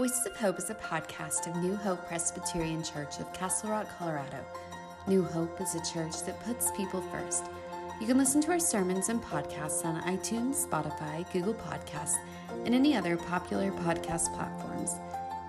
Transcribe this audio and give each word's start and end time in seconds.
Voices 0.00 0.24
of 0.24 0.34
Hope 0.36 0.56
is 0.56 0.70
a 0.70 0.74
podcast 0.76 1.46
of 1.46 1.62
New 1.62 1.76
Hope 1.76 2.06
Presbyterian 2.06 2.82
Church 2.82 3.20
of 3.20 3.30
Castle 3.34 3.68
Rock, 3.68 3.86
Colorado. 3.98 4.38
New 5.06 5.22
Hope 5.22 5.60
is 5.60 5.74
a 5.74 5.92
church 5.92 6.22
that 6.24 6.40
puts 6.40 6.70
people 6.70 7.02
first. 7.12 7.50
You 8.00 8.06
can 8.06 8.16
listen 8.16 8.40
to 8.40 8.52
our 8.52 8.58
sermons 8.58 9.10
and 9.10 9.22
podcasts 9.22 9.84
on 9.84 10.00
iTunes, 10.04 10.66
Spotify, 10.66 11.30
Google 11.34 11.52
Podcasts, 11.52 12.16
and 12.64 12.74
any 12.74 12.96
other 12.96 13.18
popular 13.18 13.72
podcast 13.72 14.34
platforms. 14.34 14.94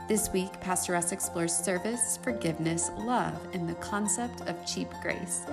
This 0.10 0.30
week, 0.34 0.52
Pastor 0.60 0.92
Russ 0.92 1.14
explores 1.14 1.54
service, 1.54 2.20
forgiveness, 2.22 2.92
love, 2.98 3.40
and 3.54 3.70
the 3.70 3.76
concept 3.76 4.42
of 4.50 4.66
cheap 4.66 4.90
grace. 5.02 5.46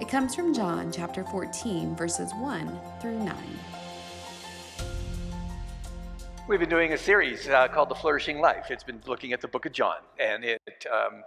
It 0.00 0.08
comes 0.08 0.32
from 0.32 0.54
John 0.54 0.92
chapter 0.92 1.24
14, 1.24 1.96
verses 1.96 2.30
1 2.34 2.80
through 3.00 3.18
9. 3.18 3.34
We've 6.46 6.60
been 6.60 6.68
doing 6.68 6.92
a 6.92 6.98
series 6.98 7.48
uh, 7.48 7.68
called 7.68 7.88
The 7.88 7.94
Flourishing 7.94 8.38
Life. 8.38 8.70
It's 8.70 8.84
been 8.84 9.00
looking 9.06 9.32
at 9.32 9.40
the 9.40 9.48
book 9.48 9.64
of 9.64 9.72
John, 9.72 9.96
and 10.20 10.44
it, 10.44 10.60
um, 10.92 11.22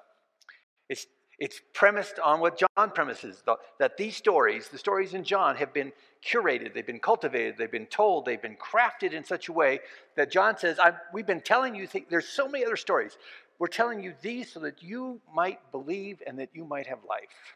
it's, 0.89 1.07
it's 1.39 1.59
premised 1.73 2.19
on 2.19 2.39
what 2.39 2.59
John 2.59 2.91
premises 2.91 3.41
that 3.79 3.97
these 3.97 4.15
stories, 4.15 4.67
the 4.67 4.77
stories 4.77 5.15
in 5.15 5.23
John, 5.23 5.55
have 5.55 5.73
been 5.73 5.91
curated, 6.23 6.75
they've 6.75 6.85
been 6.85 6.99
cultivated, 6.99 7.55
they've 7.57 7.71
been 7.71 7.87
told, 7.87 8.25
they've 8.25 8.39
been 8.39 8.57
crafted 8.57 9.13
in 9.13 9.23
such 9.23 9.49
a 9.49 9.51
way 9.51 9.79
that 10.15 10.31
John 10.31 10.55
says, 10.55 10.77
We've 11.11 11.25
been 11.25 11.41
telling 11.41 11.73
you, 11.73 11.87
th- 11.87 12.05
there's 12.11 12.27
so 12.27 12.47
many 12.47 12.63
other 12.63 12.77
stories. 12.77 13.17
We're 13.57 13.69
telling 13.69 14.03
you 14.03 14.13
these 14.21 14.51
so 14.51 14.59
that 14.59 14.83
you 14.83 15.19
might 15.33 15.71
believe 15.71 16.21
and 16.27 16.37
that 16.37 16.49
you 16.53 16.63
might 16.63 16.85
have 16.85 16.99
life. 17.09 17.55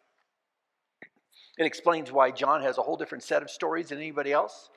It 1.60 1.68
explains 1.68 2.12
why 2.12 2.32
John 2.32 2.64
has 2.64 2.80
a 2.80 2.82
whole 2.82 2.98
different 2.98 3.24
set 3.24 3.44
of 3.44 3.52
stories 3.52 3.90
than 3.90 4.00
anybody 4.00 4.32
else. 4.32 4.72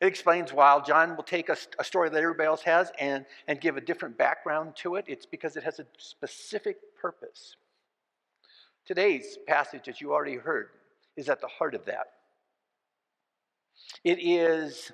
It 0.00 0.06
explains 0.06 0.52
why 0.52 0.80
John 0.86 1.16
will 1.16 1.24
take 1.24 1.48
a, 1.48 1.56
a, 1.78 1.84
story 1.84 2.08
that 2.08 2.22
everybody 2.22 2.46
else 2.46 2.62
has 2.62 2.92
and, 3.00 3.26
and 3.48 3.60
give 3.60 3.76
a 3.76 3.80
different 3.80 4.16
background 4.16 4.76
to 4.76 4.94
it. 4.94 5.04
It's 5.08 5.26
because 5.26 5.56
it 5.56 5.64
has 5.64 5.80
a 5.80 5.86
specific 5.96 6.76
purpose. 7.00 7.56
Today's 8.86 9.38
passage, 9.48 9.88
as 9.88 10.00
you 10.00 10.12
already 10.12 10.36
heard, 10.36 10.68
is 11.16 11.28
at 11.28 11.40
the 11.40 11.48
heart 11.48 11.74
of 11.74 11.84
that. 11.86 12.12
It 14.04 14.18
is 14.20 14.92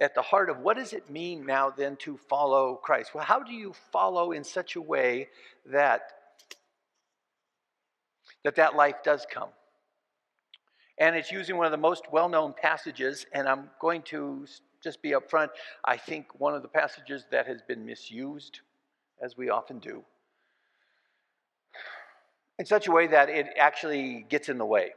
at 0.00 0.14
the 0.14 0.22
heart 0.22 0.48
of 0.48 0.58
what 0.60 0.76
does 0.76 0.94
it 0.94 1.10
mean 1.10 1.44
now 1.44 1.70
then 1.70 1.96
to 1.96 2.16
follow 2.16 2.76
Christ? 2.76 3.14
Well, 3.14 3.24
how 3.24 3.40
do 3.40 3.52
you 3.52 3.74
follow 3.92 4.32
in 4.32 4.42
such 4.42 4.76
a 4.76 4.80
way 4.80 5.28
that 5.66 6.10
that, 8.42 8.56
that 8.56 8.74
life 8.74 8.96
does 9.02 9.26
come? 9.30 9.48
And 10.98 11.16
it's 11.16 11.32
using 11.32 11.56
one 11.56 11.66
of 11.66 11.72
the 11.72 11.78
most 11.78 12.04
well 12.12 12.28
known 12.28 12.54
passages, 12.60 13.26
and 13.32 13.48
I'm 13.48 13.70
going 13.80 14.02
to 14.02 14.46
just 14.82 15.02
be 15.02 15.10
upfront. 15.10 15.48
I 15.84 15.96
think 15.96 16.26
one 16.38 16.54
of 16.54 16.62
the 16.62 16.68
passages 16.68 17.24
that 17.30 17.46
has 17.46 17.62
been 17.62 17.84
misused, 17.84 18.60
as 19.22 19.36
we 19.36 19.50
often 19.50 19.78
do, 19.78 20.04
in 22.58 22.66
such 22.66 22.86
a 22.86 22.92
way 22.92 23.06
that 23.08 23.28
it 23.28 23.48
actually 23.58 24.24
gets 24.28 24.48
in 24.48 24.58
the 24.58 24.66
way. 24.66 24.92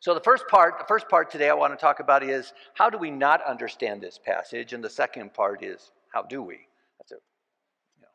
So 0.00 0.14
the 0.14 0.20
first 0.20 0.48
part, 0.48 0.78
the 0.78 0.86
first 0.86 1.08
part 1.08 1.30
today 1.30 1.50
I 1.50 1.54
want 1.54 1.72
to 1.72 1.76
talk 1.76 2.00
about 2.00 2.22
is 2.22 2.52
how 2.74 2.90
do 2.90 2.98
we 2.98 3.10
not 3.10 3.42
understand 3.44 4.02
this 4.02 4.18
passage, 4.18 4.72
and 4.72 4.82
the 4.82 4.90
second 4.90 5.32
part 5.32 5.62
is 5.62 5.92
how 6.12 6.22
do 6.22 6.42
we? 6.42 6.58
That's 6.98 7.12
a 7.12 7.16
you 7.16 8.02
know, 8.02 8.08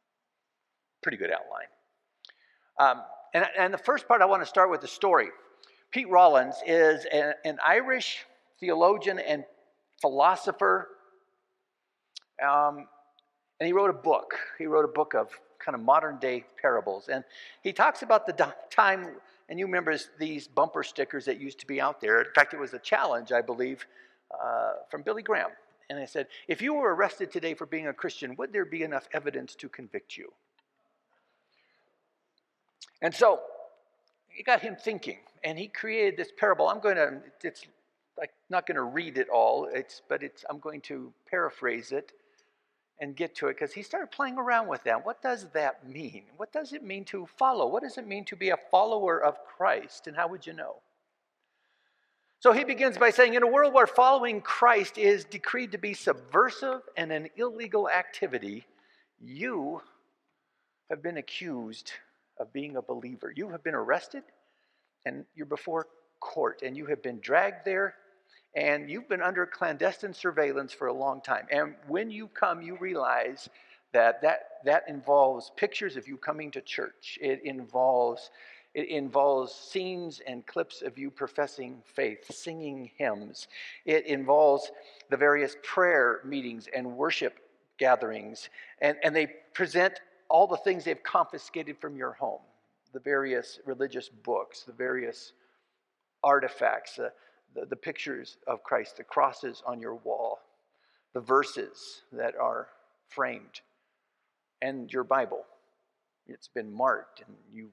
pretty 1.01 1.17
good 1.17 1.31
outline. 1.31 1.67
Um, 2.79 3.03
and, 3.33 3.45
and 3.57 3.73
the 3.73 3.77
first 3.77 4.07
part 4.07 4.21
I 4.21 4.25
want 4.25 4.41
to 4.41 4.47
start 4.47 4.69
with 4.69 4.81
the 4.81 4.87
story. 4.87 5.29
Pete 5.91 6.09
Rollins 6.09 6.55
is 6.65 7.05
an, 7.11 7.33
an 7.45 7.57
Irish 7.65 8.25
theologian 8.59 9.19
and 9.19 9.43
philosopher. 10.01 10.89
Um, 12.43 12.87
and 13.59 13.67
he 13.67 13.73
wrote 13.73 13.89
a 13.89 13.93
book. 13.93 14.35
He 14.57 14.65
wrote 14.65 14.85
a 14.85 14.89
book 14.89 15.13
of 15.13 15.29
kind 15.59 15.75
of 15.75 15.81
modern 15.81 16.17
day 16.19 16.43
parables. 16.61 17.09
And 17.09 17.23
he 17.63 17.73
talks 17.73 18.01
about 18.01 18.27
the 18.27 18.53
time, 18.69 19.07
and 19.49 19.57
you 19.57 19.65
remember 19.65 19.97
these 20.19 20.47
bumper 20.47 20.83
stickers 20.83 21.25
that 21.25 21.39
used 21.39 21.59
to 21.59 21.67
be 21.67 21.79
out 21.81 22.01
there. 22.01 22.21
In 22.21 22.31
fact, 22.35 22.53
it 22.53 22.59
was 22.59 22.73
a 22.73 22.79
challenge, 22.79 23.31
I 23.31 23.41
believe, 23.41 23.85
uh, 24.31 24.73
from 24.89 25.01
Billy 25.01 25.23
Graham. 25.23 25.49
And 25.89 25.99
I 25.99 26.05
said, 26.05 26.27
if 26.47 26.61
you 26.61 26.73
were 26.73 26.95
arrested 26.95 27.31
today 27.31 27.53
for 27.53 27.65
being 27.65 27.87
a 27.87 27.93
Christian, 27.93 28.35
would 28.37 28.51
there 28.51 28.65
be 28.65 28.83
enough 28.83 29.07
evidence 29.13 29.55
to 29.55 29.69
convict 29.69 30.17
you? 30.17 30.31
And 33.01 33.13
so 33.13 33.39
it 34.37 34.45
got 34.45 34.61
him 34.61 34.75
thinking, 34.75 35.19
and 35.43 35.57
he 35.57 35.67
created 35.67 36.17
this 36.17 36.31
parable. 36.37 36.67
I'm 36.67 36.79
going 36.79 36.97
to, 36.97 37.21
it's 37.43 37.65
like 38.17 38.31
not 38.49 38.65
going 38.67 38.75
to 38.75 38.83
read 38.83 39.17
it 39.17 39.29
all, 39.29 39.67
it's, 39.71 40.01
but 40.07 40.23
it's, 40.23 40.45
I'm 40.49 40.59
going 40.59 40.81
to 40.81 41.11
paraphrase 41.29 41.91
it 41.91 42.11
and 42.99 43.15
get 43.15 43.35
to 43.35 43.47
it 43.47 43.55
because 43.55 43.73
he 43.73 43.81
started 43.81 44.11
playing 44.11 44.37
around 44.37 44.67
with 44.67 44.83
that. 44.83 45.05
What 45.05 45.21
does 45.21 45.47
that 45.53 45.87
mean? 45.87 46.23
What 46.37 46.53
does 46.53 46.71
it 46.73 46.83
mean 46.83 47.03
to 47.05 47.27
follow? 47.37 47.67
What 47.67 47.83
does 47.83 47.97
it 47.97 48.07
mean 48.07 48.23
to 48.25 48.35
be 48.35 48.49
a 48.49 48.57
follower 48.71 49.21
of 49.21 49.43
Christ? 49.45 50.07
And 50.07 50.15
how 50.15 50.27
would 50.29 50.47
you 50.47 50.53
know? 50.53 50.77
So 52.39 52.51
he 52.51 52.63
begins 52.63 52.97
by 52.97 53.09
saying, 53.09 53.33
in 53.33 53.43
a 53.43 53.47
world 53.47 53.73
where 53.73 53.87
following 53.87 54.39
Christ 54.39 54.97
is 54.97 55.25
decreed 55.25 55.71
to 55.71 55.77
be 55.77 55.93
subversive 55.93 56.81
and 56.95 57.11
an 57.11 57.29
illegal 57.37 57.89
activity, 57.89 58.65
you 59.19 59.81
have 60.89 61.01
been 61.01 61.17
accused 61.17 61.91
of 62.37 62.51
being 62.53 62.75
a 62.75 62.81
believer. 62.81 63.31
You 63.35 63.49
have 63.49 63.63
been 63.63 63.75
arrested 63.75 64.23
and 65.05 65.25
you're 65.35 65.45
before 65.45 65.87
court 66.19 66.61
and 66.63 66.75
you 66.75 66.85
have 66.87 67.01
been 67.01 67.19
dragged 67.19 67.65
there 67.65 67.95
and 68.55 68.89
you've 68.89 69.09
been 69.09 69.21
under 69.21 69.45
clandestine 69.45 70.13
surveillance 70.13 70.73
for 70.73 70.87
a 70.87 70.93
long 70.93 71.21
time. 71.21 71.45
And 71.51 71.75
when 71.87 72.09
you 72.09 72.27
come, 72.27 72.61
you 72.61 72.77
realize 72.77 73.49
that 73.91 74.21
that, 74.21 74.39
that 74.65 74.83
involves 74.87 75.51
pictures 75.55 75.97
of 75.97 76.07
you 76.07 76.17
coming 76.17 76.51
to 76.51 76.61
church. 76.61 77.19
It 77.21 77.41
involves 77.43 78.31
it 78.73 78.89
involves 78.89 79.53
scenes 79.53 80.21
and 80.27 80.45
clips 80.45 80.81
of 80.81 80.97
you 80.97 81.09
professing 81.09 81.81
faith, 81.85 82.25
singing 82.29 82.91
hymns. 82.97 83.47
It 83.85 84.05
involves 84.05 84.69
the 85.09 85.15
various 85.15 85.55
prayer 85.63 86.19
meetings 86.25 86.67
and 86.75 86.97
worship 86.97 87.39
gatherings. 87.77 88.49
And, 88.81 88.97
and 89.01 89.15
they 89.15 89.27
present 89.53 90.01
all 90.29 90.47
the 90.47 90.57
things 90.57 90.83
they've 90.83 91.03
confiscated 91.03 91.77
from 91.77 91.95
your 91.95 92.13
home 92.13 92.41
the 92.93 92.99
various 93.01 93.59
religious 93.65 94.07
books, 94.07 94.63
the 94.63 94.71
various 94.71 95.33
artifacts, 96.23 96.95
the, 96.95 97.11
the 97.65 97.75
pictures 97.75 98.37
of 98.47 98.63
Christ, 98.63 98.95
the 98.95 99.03
crosses 99.03 99.61
on 99.67 99.81
your 99.81 99.95
wall, 99.95 100.39
the 101.13 101.19
verses 101.19 102.03
that 102.13 102.35
are 102.37 102.69
framed, 103.09 103.59
and 104.61 104.91
your 104.93 105.03
Bible. 105.03 105.43
It's 106.25 106.47
been 106.47 106.71
marked, 106.71 107.21
and 107.27 107.35
you 107.53 107.69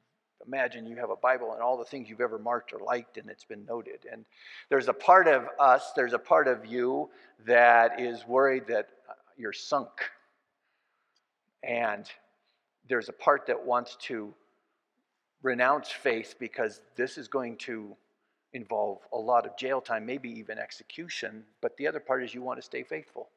imagine 0.47 0.87
you 0.87 0.97
have 0.97 1.11
a 1.11 1.17
Bible 1.17 1.53
and 1.53 1.63
all 1.63 1.79
the 1.79 1.85
things 1.85 2.09
you've 2.11 2.21
ever 2.21 2.39
marked 2.39 2.73
or 2.73 2.81
liked, 2.81 3.17
and 3.17 3.31
it's 3.31 3.45
been 3.45 3.65
noted. 3.65 4.01
And 4.11 4.25
there's 4.69 4.89
a 4.89 4.93
part 4.93 5.29
of 5.29 5.47
us, 5.61 5.93
there's 5.95 6.15
a 6.15 6.19
part 6.19 6.49
of 6.49 6.67
you 6.67 7.09
that 7.47 8.01
is 8.01 8.27
worried 8.27 8.67
that 8.67 8.89
uh, 9.09 9.15
you're 9.37 9.53
sunk. 9.53 9.91
And 11.63 12.11
there's 12.89 13.09
a 13.09 13.13
part 13.13 13.47
that 13.47 13.65
wants 13.65 13.97
to 14.03 14.35
renounce 15.43 15.91
faith 15.91 16.37
because 16.39 16.81
this 16.97 17.19
is 17.19 17.29
going 17.29 17.57
to 17.57 17.97
involve 18.53 18.99
a 19.13 19.19
lot 19.19 19.47
of 19.47 19.57
jail 19.57 19.81
time, 19.81 20.05
maybe 20.05 20.31
even 20.31 20.59
execution. 20.59 21.45
But 21.61 21.77
the 21.77 21.87
other 21.87 22.01
part 22.01 22.23
is 22.23 22.35
you 22.35 22.43
want 22.43 22.59
to 22.59 22.63
stay 22.63 22.83
faithful. 22.83 23.29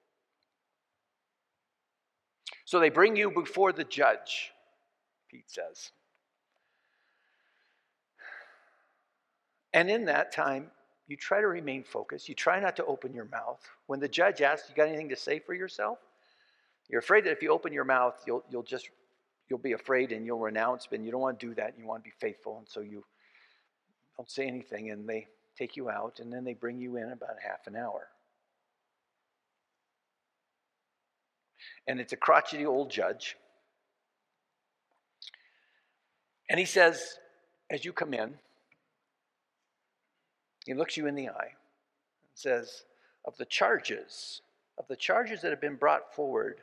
So 2.65 2.79
they 2.79 2.89
bring 2.89 3.15
you 3.15 3.31
before 3.31 3.71
the 3.71 3.83
judge, 3.83 4.51
Pete 5.29 5.49
says. 5.49 5.91
And 9.73 9.89
in 9.89 10.05
that 10.05 10.31
time, 10.31 10.71
you 11.07 11.15
try 11.15 11.41
to 11.41 11.47
remain 11.47 11.83
focused. 11.83 12.27
You 12.27 12.33
try 12.35 12.59
not 12.59 12.75
to 12.77 12.85
open 12.85 13.13
your 13.13 13.25
mouth. 13.25 13.61
When 13.87 13.99
the 13.99 14.07
judge 14.07 14.41
asks, 14.41 14.69
You 14.69 14.75
got 14.75 14.87
anything 14.87 15.09
to 15.09 15.15
say 15.15 15.37
for 15.37 15.53
yourself? 15.53 15.99
You're 16.89 16.99
afraid 16.99 17.25
that 17.25 17.31
if 17.31 17.41
you 17.41 17.51
open 17.51 17.73
your 17.73 17.83
mouth, 17.83 18.15
you'll, 18.25 18.43
you'll 18.49 18.63
just 18.63 18.89
you'll 19.49 19.59
be 19.59 19.73
afraid 19.73 20.11
and 20.11 20.25
you'll 20.25 20.39
renounce, 20.39 20.87
but 20.89 20.99
you 21.01 21.11
don't 21.11 21.21
want 21.21 21.39
to 21.39 21.47
do 21.47 21.55
that. 21.55 21.75
You 21.77 21.85
want 21.85 22.03
to 22.03 22.09
be 22.09 22.13
faithful, 22.19 22.57
and 22.57 22.67
so 22.67 22.81
you 22.81 23.03
don't 24.17 24.29
say 24.29 24.47
anything, 24.47 24.91
and 24.91 25.07
they 25.07 25.27
take 25.57 25.75
you 25.75 25.89
out, 25.89 26.19
and 26.19 26.31
then 26.31 26.43
they 26.43 26.53
bring 26.53 26.79
you 26.79 26.97
in 26.97 27.11
about 27.11 27.35
half 27.43 27.67
an 27.67 27.75
hour. 27.75 28.07
And 31.87 31.99
it's 31.99 32.13
a 32.13 32.17
crotchety 32.17 32.65
old 32.65 32.89
judge. 32.89 33.37
And 36.49 36.59
he 36.59 36.65
says, 36.65 37.19
as 37.69 37.85
you 37.85 37.93
come 37.93 38.13
in, 38.13 38.35
he 40.65 40.73
looks 40.73 40.97
you 40.97 41.07
in 41.07 41.15
the 41.15 41.29
eye 41.29 41.51
and 41.51 42.33
says, 42.33 42.83
Of 43.25 43.37
the 43.37 43.45
charges, 43.45 44.41
of 44.77 44.87
the 44.87 44.95
charges 44.95 45.41
that 45.41 45.51
have 45.51 45.61
been 45.61 45.75
brought 45.75 46.13
forward, 46.15 46.61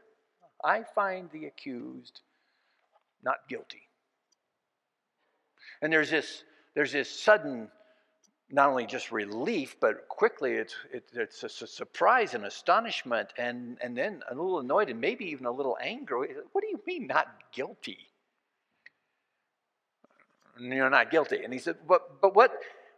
I 0.65 0.83
find 0.95 1.31
the 1.31 1.47
accused 1.47 2.21
not 3.23 3.49
guilty. 3.49 3.83
And 5.81 5.93
there's 5.93 6.11
this, 6.11 6.45
there's 6.75 6.93
this 6.93 7.11
sudden, 7.11 7.69
not 8.51 8.69
only 8.69 8.87
just 8.87 9.11
relief, 9.11 9.77
but 9.81 10.09
quickly 10.09 10.53
it's, 10.53 10.75
it, 10.93 11.05
it's 11.15 11.43
a 11.43 11.49
surprise 11.49 12.35
and 12.35 12.45
astonishment, 12.45 13.33
and, 13.39 13.79
and 13.83 13.97
then 13.97 14.23
a 14.31 14.35
little 14.35 14.61
annoyed 14.61 14.91
and 14.91 15.01
maybe 15.01 15.25
even 15.27 15.47
a 15.47 15.51
little 15.51 15.77
angry. 15.83 16.29
What 16.53 16.63
do 16.63 16.69
you 16.69 16.81
mean, 16.87 17.07
not 17.07 17.29
guilty? 17.53 17.99
You're 20.61 20.91
not 20.91 21.11
guilty. 21.11 21.43
And 21.43 21.53
he 21.53 21.59
said, 21.59 21.77
but, 21.89 22.21
but, 22.21 22.35
what, 22.37 22.53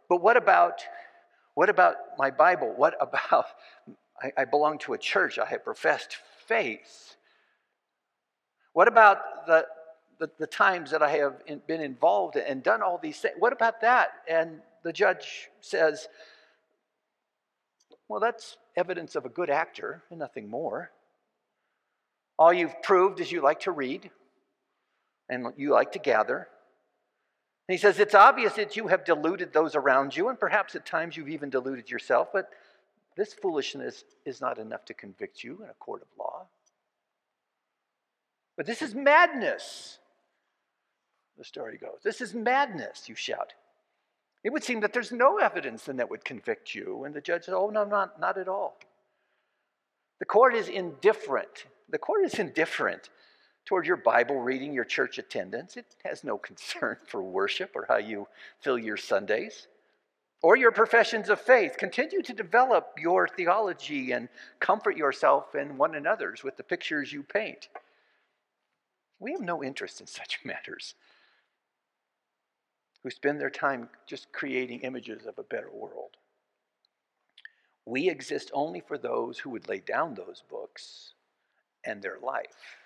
but 0.09 0.21
what 0.21 0.37
about 0.37 0.81
what 1.55 1.69
about 1.69 1.95
my 2.17 2.29
Bible? 2.31 2.73
What 2.75 2.95
about 3.01 3.45
I, 4.21 4.31
I 4.37 4.45
belong 4.45 4.77
to 4.79 4.93
a 4.93 4.97
church? 4.97 5.39
I 5.39 5.45
have 5.45 5.63
professed 5.63 6.17
faith. 6.47 7.15
What 8.73 8.87
about 8.87 9.47
the, 9.47 9.65
the, 10.19 10.29
the 10.37 10.47
times 10.47 10.91
that 10.91 11.01
I 11.01 11.09
have 11.17 11.41
in, 11.45 11.61
been 11.67 11.81
involved 11.81 12.35
and 12.35 12.63
done 12.63 12.81
all 12.81 12.99
these 13.01 13.19
things? 13.19 13.35
What 13.39 13.53
about 13.53 13.81
that? 13.81 14.09
And 14.29 14.61
the 14.83 14.93
judge 14.93 15.49
says, 15.61 16.07
Well, 18.07 18.19
that's 18.19 18.57
evidence 18.75 19.15
of 19.15 19.25
a 19.25 19.29
good 19.29 19.49
actor 19.49 20.03
and 20.09 20.19
nothing 20.19 20.49
more. 20.49 20.91
All 22.37 22.53
you've 22.53 22.81
proved 22.81 23.19
is 23.19 23.31
you 23.31 23.41
like 23.41 23.61
to 23.61 23.71
read 23.71 24.09
and 25.29 25.47
you 25.57 25.71
like 25.71 25.93
to 25.93 25.99
gather. 25.99 26.47
And 27.67 27.73
he 27.73 27.77
says, 27.77 27.99
It's 27.99 28.15
obvious 28.15 28.53
that 28.53 28.75
you 28.75 28.87
have 28.87 29.05
deluded 29.05 29.53
those 29.53 29.75
around 29.75 30.15
you, 30.15 30.29
and 30.29 30.39
perhaps 30.39 30.75
at 30.75 30.85
times 30.85 31.17
you've 31.17 31.29
even 31.29 31.49
deluded 31.49 31.89
yourself, 31.89 32.29
but 32.31 32.49
this 33.15 33.33
foolishness 33.33 34.03
is 34.25 34.41
not 34.41 34.59
enough 34.59 34.85
to 34.85 34.93
convict 34.93 35.43
you 35.43 35.61
in 35.63 35.69
a 35.69 35.73
court 35.73 36.01
of 36.01 36.07
law. 36.19 36.47
But 38.57 38.65
this 38.65 38.81
is 38.81 38.93
madness, 38.93 39.99
the 41.37 41.43
story 41.43 41.77
goes. 41.77 41.99
This 42.03 42.21
is 42.21 42.33
madness, 42.33 43.07
you 43.07 43.15
shout. 43.15 43.53
It 44.43 44.53
would 44.53 44.63
seem 44.63 44.79
that 44.81 44.93
there's 44.93 45.11
no 45.11 45.37
evidence 45.39 45.85
then 45.85 45.97
that 45.97 46.09
would 46.09 46.23
convict 46.23 46.75
you. 46.75 47.03
And 47.03 47.15
the 47.15 47.21
judge 47.21 47.45
said, 47.45 47.55
Oh, 47.55 47.69
no, 47.69 47.83
not, 47.83 48.19
not 48.19 48.37
at 48.37 48.47
all. 48.47 48.77
The 50.19 50.25
court 50.25 50.55
is 50.55 50.69
indifferent. 50.69 51.65
The 51.89 51.97
court 51.97 52.23
is 52.23 52.35
indifferent 52.35 53.09
toward 53.65 53.87
your 53.87 53.97
Bible 53.97 54.39
reading, 54.39 54.71
your 54.71 54.85
church 54.85 55.17
attendance. 55.17 55.75
It 55.75 55.95
has 56.05 56.23
no 56.23 56.37
concern 56.37 56.97
for 57.07 57.21
worship 57.21 57.71
or 57.75 57.85
how 57.87 57.97
you 57.97 58.27
fill 58.61 58.77
your 58.77 58.97
Sundays 58.97 59.67
or 60.41 60.55
your 60.55 60.71
professions 60.71 61.29
of 61.29 61.41
faith. 61.41 61.75
Continue 61.77 62.21
to 62.21 62.33
develop 62.33 62.93
your 62.99 63.27
theology 63.27 64.11
and 64.11 64.29
comfort 64.59 64.95
yourself 64.95 65.55
and 65.55 65.77
one 65.77 65.95
another's 65.95 66.43
with 66.43 66.55
the 66.55 66.63
pictures 66.63 67.11
you 67.11 67.23
paint. 67.23 67.67
We 69.19 69.31
have 69.31 69.41
no 69.41 69.63
interest 69.63 70.01
in 70.01 70.07
such 70.07 70.39
matters 70.45 70.93
who 73.05 73.11
spend 73.11 73.39
their 73.39 73.51
time 73.51 73.87
just 74.07 74.31
creating 74.31 74.79
images 74.79 75.27
of 75.27 75.37
a 75.37 75.43
better 75.43 75.69
world. 75.71 76.17
We 77.85 78.09
exist 78.09 78.49
only 78.51 78.79
for 78.79 78.97
those 78.97 79.37
who 79.37 79.51
would 79.51 79.69
lay 79.69 79.77
down 79.77 80.15
those 80.15 80.41
books 80.49 81.13
and 81.85 82.01
their 82.01 82.17
life 82.19 82.79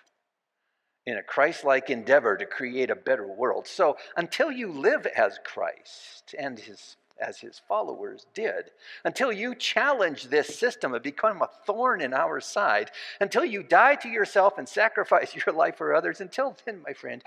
in 1.06 1.16
a 1.16 1.22
Christ 1.22 1.64
like 1.64 1.88
endeavor 1.88 2.36
to 2.36 2.44
create 2.44 2.90
a 2.90 2.94
better 2.94 3.26
world. 3.26 3.66
So 3.66 3.96
until 4.14 4.52
you 4.52 4.70
live 4.70 5.06
as 5.06 5.38
Christ 5.42 6.34
and 6.38 6.58
his 6.58 6.96
as 7.18 7.38
his 7.38 7.62
followers 7.66 8.26
did, 8.34 8.72
until 9.04 9.32
you 9.32 9.54
challenge 9.54 10.24
this 10.24 10.58
system 10.58 10.92
and 10.92 11.02
become 11.02 11.40
a 11.40 11.50
thorn 11.66 12.02
in 12.02 12.12
our 12.12 12.40
side, 12.40 12.90
until 13.20 13.44
you 13.44 13.62
die 13.62 13.94
to 13.94 14.08
yourself 14.08 14.58
and 14.58 14.68
sacrifice 14.68 15.34
your 15.46 15.54
life 15.54 15.76
for 15.76 15.94
others, 15.94 16.20
until 16.20 16.56
then, 16.66 16.82
my 16.86 16.92
friend, 16.92 17.22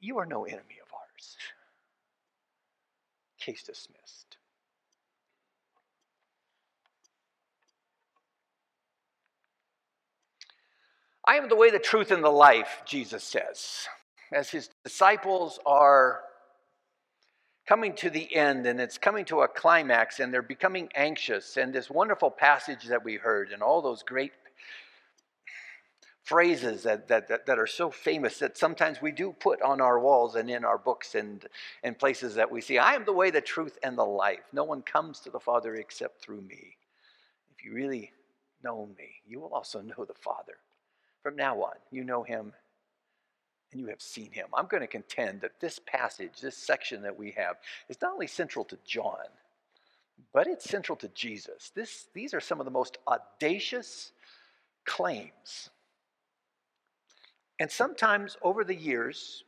you 0.00 0.18
are 0.18 0.26
no 0.26 0.44
enemy 0.44 0.78
of 0.82 0.90
ours. 0.94 1.36
Case 3.44 3.64
dismissed. 3.64 4.36
I 11.26 11.36
am 11.36 11.48
the 11.48 11.56
way, 11.56 11.70
the 11.70 11.80
truth, 11.80 12.12
and 12.12 12.22
the 12.22 12.30
life, 12.30 12.82
Jesus 12.84 13.24
says, 13.24 13.88
as 14.32 14.50
his 14.50 14.70
disciples 14.84 15.58
are 15.66 16.20
coming 17.66 17.94
to 17.94 18.10
the 18.10 18.32
end 18.34 18.66
and 18.66 18.80
it's 18.80 18.98
coming 18.98 19.24
to 19.24 19.40
a 19.40 19.48
climax 19.48 20.20
and 20.20 20.32
they're 20.32 20.42
becoming 20.42 20.88
anxious. 20.94 21.56
And 21.56 21.72
this 21.72 21.90
wonderful 21.90 22.30
passage 22.30 22.84
that 22.84 23.04
we 23.04 23.16
heard 23.16 23.50
and 23.50 23.60
all 23.60 23.82
those 23.82 24.04
great 24.04 24.32
phrases 26.22 26.84
that, 26.84 27.08
that, 27.08 27.28
that, 27.28 27.46
that, 27.46 27.58
are 27.58 27.66
so 27.66 27.90
famous 27.90 28.38
that 28.38 28.56
sometimes 28.56 29.02
we 29.02 29.10
do 29.10 29.34
put 29.40 29.60
on 29.60 29.80
our 29.80 29.98
walls 29.98 30.36
and 30.36 30.48
in 30.48 30.64
our 30.64 30.78
books 30.78 31.14
and, 31.14 31.46
and 31.82 31.98
places 31.98 32.36
that 32.36 32.50
we 32.50 32.60
see. 32.60 32.78
I 32.78 32.94
am 32.94 33.04
the 33.04 33.12
way, 33.12 33.30
the 33.30 33.40
truth, 33.40 33.78
and 33.82 33.98
the 33.98 34.04
life. 34.04 34.40
No 34.52 34.64
one 34.64 34.82
comes 34.82 35.18
to 35.20 35.30
the 35.30 35.40
Father 35.40 35.74
except 35.74 36.22
through 36.22 36.42
me. 36.42 36.76
If 37.56 37.64
you 37.64 37.72
really 37.72 38.12
know 38.62 38.88
me, 38.96 39.10
you 39.26 39.40
will 39.40 39.52
also 39.52 39.80
know 39.80 40.04
the 40.04 40.14
Father. 40.14 40.58
From 41.22 41.36
now 41.36 41.60
on, 41.62 41.74
you 41.90 42.04
know 42.04 42.22
him 42.22 42.52
and 43.72 43.80
you 43.80 43.88
have 43.88 44.02
seen 44.02 44.30
him. 44.30 44.46
I'm 44.54 44.66
going 44.66 44.82
to 44.82 44.86
contend 44.86 45.40
that 45.40 45.58
this 45.60 45.80
passage, 45.86 46.40
this 46.40 46.56
section 46.56 47.02
that 47.02 47.18
we 47.18 47.32
have, 47.32 47.56
is 47.88 48.00
not 48.00 48.12
only 48.12 48.26
central 48.26 48.64
to 48.66 48.78
John, 48.84 49.16
but 50.32 50.46
it's 50.46 50.68
central 50.68 50.96
to 50.96 51.08
Jesus. 51.08 51.72
This, 51.74 52.06
these 52.14 52.34
are 52.34 52.40
some 52.40 52.60
of 52.60 52.66
the 52.66 52.70
most 52.70 52.98
audacious 53.08 54.12
claims 54.84 55.70
and 57.62 57.70
sometimes 57.70 58.36
over 58.42 58.64
the 58.64 58.74
years, 58.74 59.44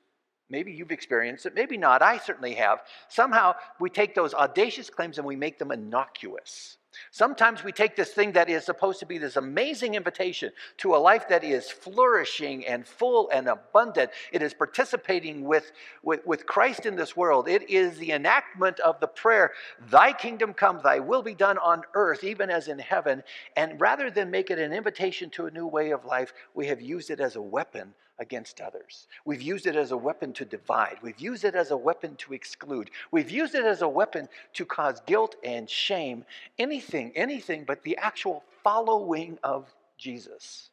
maybe 0.48 0.70
you've 0.70 0.92
experienced 0.92 1.46
it, 1.46 1.54
maybe 1.56 1.76
not, 1.76 2.00
I 2.00 2.18
certainly 2.18 2.54
have, 2.54 2.82
somehow 3.08 3.54
we 3.80 3.90
take 3.90 4.14
those 4.14 4.34
audacious 4.34 4.88
claims 4.88 5.18
and 5.18 5.26
we 5.26 5.34
make 5.34 5.58
them 5.58 5.72
innocuous. 5.72 6.78
Sometimes 7.10 7.64
we 7.64 7.72
take 7.72 7.96
this 7.96 8.12
thing 8.12 8.32
that 8.32 8.48
is 8.48 8.64
supposed 8.64 9.00
to 9.00 9.06
be 9.06 9.18
this 9.18 9.36
amazing 9.36 9.94
invitation 9.94 10.52
to 10.78 10.94
a 10.94 10.96
life 10.96 11.28
that 11.28 11.44
is 11.44 11.70
flourishing 11.70 12.66
and 12.66 12.86
full 12.86 13.28
and 13.30 13.48
abundant. 13.48 14.10
It 14.32 14.42
is 14.42 14.54
participating 14.54 15.44
with, 15.44 15.72
with, 16.02 16.24
with 16.26 16.46
Christ 16.46 16.86
in 16.86 16.96
this 16.96 17.16
world. 17.16 17.48
It 17.48 17.68
is 17.68 17.98
the 17.98 18.12
enactment 18.12 18.80
of 18.80 19.00
the 19.00 19.08
prayer, 19.08 19.52
Thy 19.90 20.12
kingdom 20.12 20.54
come, 20.54 20.80
Thy 20.82 21.00
will 21.00 21.22
be 21.22 21.34
done 21.34 21.58
on 21.58 21.82
earth, 21.94 22.24
even 22.24 22.50
as 22.50 22.68
in 22.68 22.78
heaven. 22.78 23.22
And 23.56 23.80
rather 23.80 24.10
than 24.10 24.30
make 24.30 24.50
it 24.50 24.58
an 24.58 24.72
invitation 24.72 25.30
to 25.30 25.46
a 25.46 25.50
new 25.50 25.66
way 25.66 25.90
of 25.90 26.04
life, 26.04 26.32
we 26.54 26.66
have 26.68 26.80
used 26.80 27.10
it 27.10 27.20
as 27.20 27.36
a 27.36 27.42
weapon 27.42 27.94
against 28.18 28.60
others. 28.60 29.06
We've 29.24 29.42
used 29.42 29.66
it 29.66 29.76
as 29.76 29.90
a 29.90 29.96
weapon 29.96 30.32
to 30.34 30.44
divide. 30.44 30.98
We've 31.02 31.18
used 31.18 31.44
it 31.44 31.54
as 31.54 31.70
a 31.70 31.76
weapon 31.76 32.16
to 32.16 32.32
exclude. 32.32 32.90
We've 33.10 33.30
used 33.30 33.54
it 33.54 33.64
as 33.64 33.82
a 33.82 33.88
weapon 33.88 34.28
to 34.54 34.64
cause 34.64 35.00
guilt 35.06 35.36
and 35.42 35.68
shame. 35.68 36.24
Anything, 36.58 37.12
anything 37.14 37.64
but 37.64 37.82
the 37.82 37.96
actual 37.96 38.44
following 38.62 39.38
of 39.42 39.72
Jesus. 39.98 40.70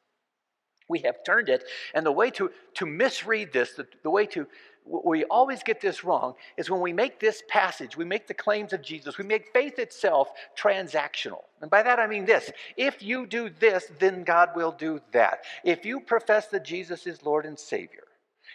We 0.88 1.00
have 1.00 1.24
turned 1.24 1.48
it, 1.48 1.64
and 1.94 2.06
the 2.06 2.12
way 2.12 2.32
to, 2.32 2.52
to 2.76 2.86
misread 2.86 3.54
this, 3.54 3.74
the, 3.74 3.88
the 4.04 4.10
way 4.10 4.26
to 4.28 4.46
we 4.86 5.24
always 5.26 5.64
get 5.64 5.80
this 5.80 6.04
wrong 6.04 6.34
is 6.58 6.70
when 6.70 6.82
we 6.82 6.94
make 6.94 7.20
this 7.20 7.44
passage, 7.48 7.96
we 7.96 8.06
make 8.06 8.28
the 8.28 8.34
claims 8.34 8.74
of 8.74 8.82
Jesus, 8.82 9.18
we 9.18 9.24
make 9.24 9.54
faith 9.54 9.80
itself 9.80 10.32
transactional. 10.58 11.44
And 11.62 11.70
by 11.70 11.84
that 11.84 12.00
I 12.00 12.08
mean 12.08 12.26
this 12.26 12.52
if 12.78 13.02
you 13.02 13.26
do 13.26 13.50
this, 13.50 13.92
then 14.00 14.24
God 14.24 14.50
will 14.56 14.72
do 14.72 15.02
that. 15.14 15.44
If 15.64 15.86
you 15.86 16.00
profess 16.00 16.48
that 16.48 16.66
Jesus 16.66 17.06
is 17.06 17.24
Lord 17.24 17.46
and 17.46 17.58
Savior, 17.58 18.04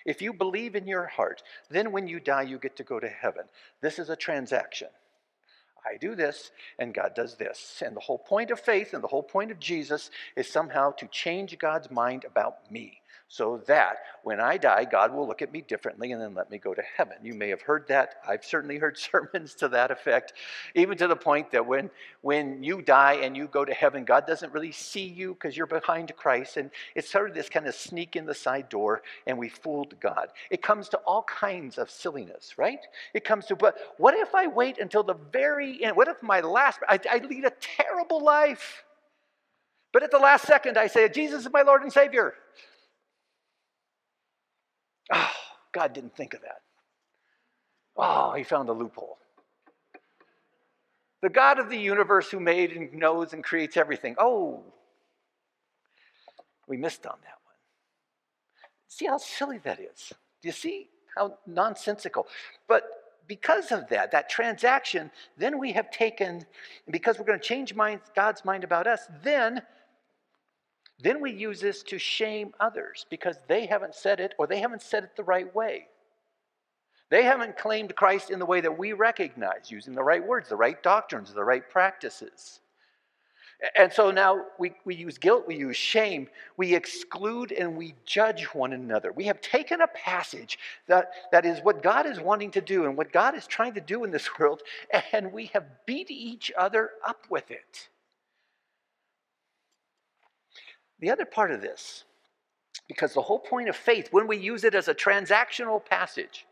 if 0.04 0.21
you 0.21 0.33
believe 0.33 0.76
in 0.76 0.87
your 0.87 1.06
heart, 1.06 1.42
then 1.71 1.92
when 1.92 2.06
you 2.06 2.21
die, 2.21 2.42
you 2.42 2.59
get 2.59 2.76
to 2.76 2.85
go 2.85 3.00
to 3.00 3.09
heaven. 3.09 3.45
This 3.80 3.99
is 3.99 4.11
a 4.11 4.16
transaction. 4.16 4.88
I 5.85 5.97
do 5.99 6.16
this, 6.16 6.50
and 6.80 6.92
God 6.92 7.14
does 7.14 7.37
this. 7.37 7.83
And 7.85 7.95
the 7.95 8.00
whole 8.00 8.18
point 8.18 8.50
of 8.50 8.59
faith 8.59 8.92
and 8.92 9.02
the 9.02 9.09
whole 9.09 9.23
point 9.23 9.52
of 9.52 9.61
Jesus 9.61 10.11
is 10.35 10.50
somehow 10.50 10.90
to 10.92 11.06
change 11.06 11.56
God's 11.59 11.90
mind 11.90 12.25
about 12.25 12.71
me 12.71 13.00
so 13.28 13.61
that 13.66 13.97
when 14.23 14.40
I 14.40 14.56
die, 14.56 14.85
God 14.85 15.12
will 15.12 15.26
look 15.26 15.42
at 15.42 15.52
me 15.52 15.61
differently 15.61 16.12
and 16.12 16.23
then 16.23 16.35
let 16.35 16.49
me 16.49 16.59
go 16.59 16.75
to 16.75 16.83
heaven. 16.97 17.16
You 17.25 17.35
may 17.35 17.49
have 17.49 17.61
heard 17.61 17.87
that. 17.88 18.16
I've 18.26 18.45
certainly 18.45 18.78
heard 18.78 18.97
sermons 19.12 19.54
to 19.56 19.68
that 19.68 19.90
effect, 19.90 20.33
even 20.76 20.97
to 20.99 21.09
the 21.09 21.16
point 21.16 21.50
that 21.50 21.66
when, 21.66 21.90
when 22.23 22.62
you 22.62 22.83
die 22.83 23.14
and 23.14 23.37
you 23.37 23.49
go 23.49 23.64
to 23.64 23.75
heaven, 23.75 24.04
God 24.04 24.26
doesn't 24.28 24.52
really 24.52 24.71
see 24.71 25.06
you 25.06 25.35
because 25.35 25.56
you're 25.56 25.66
behind 25.66 26.14
Christ. 26.16 26.56
And 26.56 26.71
it's 26.95 27.11
sort 27.11 27.28
of 27.28 27.35
this 27.35 27.49
kind 27.49 27.66
of 27.66 27.75
sneak 27.75 28.14
in 28.14 28.26
the 28.26 28.35
side 28.35 28.68
door, 28.68 29.02
and 29.26 29.37
we 29.37 29.49
fooled 29.49 29.99
God. 29.99 30.28
It 30.50 30.62
comes 30.62 30.88
to 30.90 30.99
all 30.99 31.25
kinds 31.25 31.78
of 31.78 31.90
silliness, 31.90 32.54
right? 32.56 32.80
It 33.12 33.25
comes 33.25 33.47
to, 33.47 33.56
but 33.56 33.76
what 33.99 34.14
if 34.14 34.37
I 34.37 34.47
wait 34.47 34.78
until 34.78 35.02
the 35.02 35.16
very 35.33 35.83
end? 35.83 35.97
What 35.97 36.06
if 36.06 36.23
my 36.23 36.40
last, 36.40 36.78
I, 36.88 37.00
I 37.11 37.18
lead 37.18 37.45
a 37.45 37.52
terrible 37.61 38.23
life? 38.23 38.85
But 39.92 40.04
at 40.04 40.11
the 40.12 40.18
last 40.18 40.47
second, 40.47 40.78
I 40.78 40.87
say, 40.87 41.09
Jesus 41.09 41.47
is 41.47 41.52
my 41.52 41.62
Lord 41.62 41.83
and 41.83 41.92
Savior. 41.92 42.35
Oh, 45.12 45.30
God 45.72 45.92
didn't 45.92 46.16
think 46.16 46.34
of 46.34 46.42
that. 46.42 46.62
Oh, 47.96 48.34
he 48.34 48.42
found 48.42 48.68
a 48.68 48.72
loophole. 48.72 49.18
The 51.22 51.28
God 51.30 51.58
of 51.58 51.70
the 51.70 51.78
universe 51.78 52.30
who 52.30 52.40
made 52.40 52.72
and 52.72 52.92
knows 52.92 53.32
and 53.32 53.42
creates 53.42 53.76
everything. 53.76 54.14
Oh, 54.18 54.62
we 56.68 56.76
missed 56.76 57.06
on 57.06 57.16
that 57.22 57.38
one. 57.44 57.54
See 58.88 59.06
how 59.06 59.18
silly 59.18 59.58
that 59.58 59.80
is. 59.80 60.12
Do 60.42 60.48
you 60.48 60.52
see 60.52 60.88
how 61.16 61.38
nonsensical? 61.46 62.26
But 62.68 62.84
because 63.26 63.72
of 63.72 63.88
that, 63.88 64.12
that 64.12 64.28
transaction, 64.28 65.10
then 65.36 65.58
we 65.58 65.72
have 65.72 65.90
taken, 65.90 66.44
because 66.90 67.18
we're 67.18 67.25
going 67.25 67.40
to 67.40 67.44
change 67.44 67.75
God's 68.14 68.44
mind 68.44 68.62
about 68.62 68.86
us, 68.86 69.08
then, 69.22 69.62
then 70.98 71.20
we 71.20 71.32
use 71.32 71.60
this 71.60 71.82
to 71.84 71.98
shame 71.98 72.54
others 72.58 73.06
because 73.10 73.36
they 73.48 73.66
haven't 73.66 73.94
said 73.94 74.18
it 74.20 74.34
or 74.38 74.46
they 74.46 74.60
haven't 74.60 74.82
said 74.82 75.04
it 75.04 75.16
the 75.16 75.24
right 75.24 75.54
way. 75.54 75.88
They 77.10 77.22
haven't 77.22 77.56
claimed 77.56 77.94
Christ 77.94 78.30
in 78.30 78.38
the 78.38 78.46
way 78.46 78.60
that 78.60 78.78
we 78.78 78.92
recognize, 78.92 79.70
using 79.70 79.94
the 79.94 80.02
right 80.02 80.26
words, 80.26 80.48
the 80.48 80.56
right 80.56 80.82
doctrines, 80.82 81.32
the 81.32 81.44
right 81.44 81.68
practices. 81.68 82.60
And 83.74 83.90
so 83.92 84.10
now 84.10 84.44
we, 84.58 84.72
we 84.84 84.94
use 84.94 85.16
guilt, 85.16 85.44
we 85.46 85.56
use 85.56 85.76
shame, 85.76 86.28
we 86.58 86.74
exclude 86.74 87.52
and 87.52 87.76
we 87.76 87.94
judge 88.04 88.44
one 88.46 88.74
another. 88.74 89.12
We 89.12 89.24
have 89.24 89.40
taken 89.40 89.80
a 89.80 89.86
passage 89.86 90.58
that, 90.88 91.10
that 91.32 91.46
is 91.46 91.60
what 91.60 91.82
God 91.82 92.06
is 92.06 92.20
wanting 92.20 92.50
to 92.52 92.60
do 92.60 92.84
and 92.84 92.96
what 92.96 93.12
God 93.12 93.34
is 93.34 93.46
trying 93.46 93.74
to 93.74 93.80
do 93.80 94.04
in 94.04 94.10
this 94.10 94.28
world, 94.38 94.62
and 95.12 95.32
we 95.32 95.46
have 95.46 95.64
beat 95.86 96.10
each 96.10 96.52
other 96.58 96.90
up 97.06 97.24
with 97.30 97.50
it. 97.50 97.88
The 101.00 101.10
other 101.10 101.24
part 101.24 101.50
of 101.50 101.60
this, 101.60 102.04
because 102.88 103.12
the 103.12 103.22
whole 103.22 103.38
point 103.38 103.68
of 103.68 103.76
faith, 103.76 104.08
when 104.10 104.26
we 104.26 104.36
use 104.36 104.64
it 104.64 104.74
as 104.74 104.88
a 104.88 104.94
transactional 104.94 105.84
passage, 105.84 106.46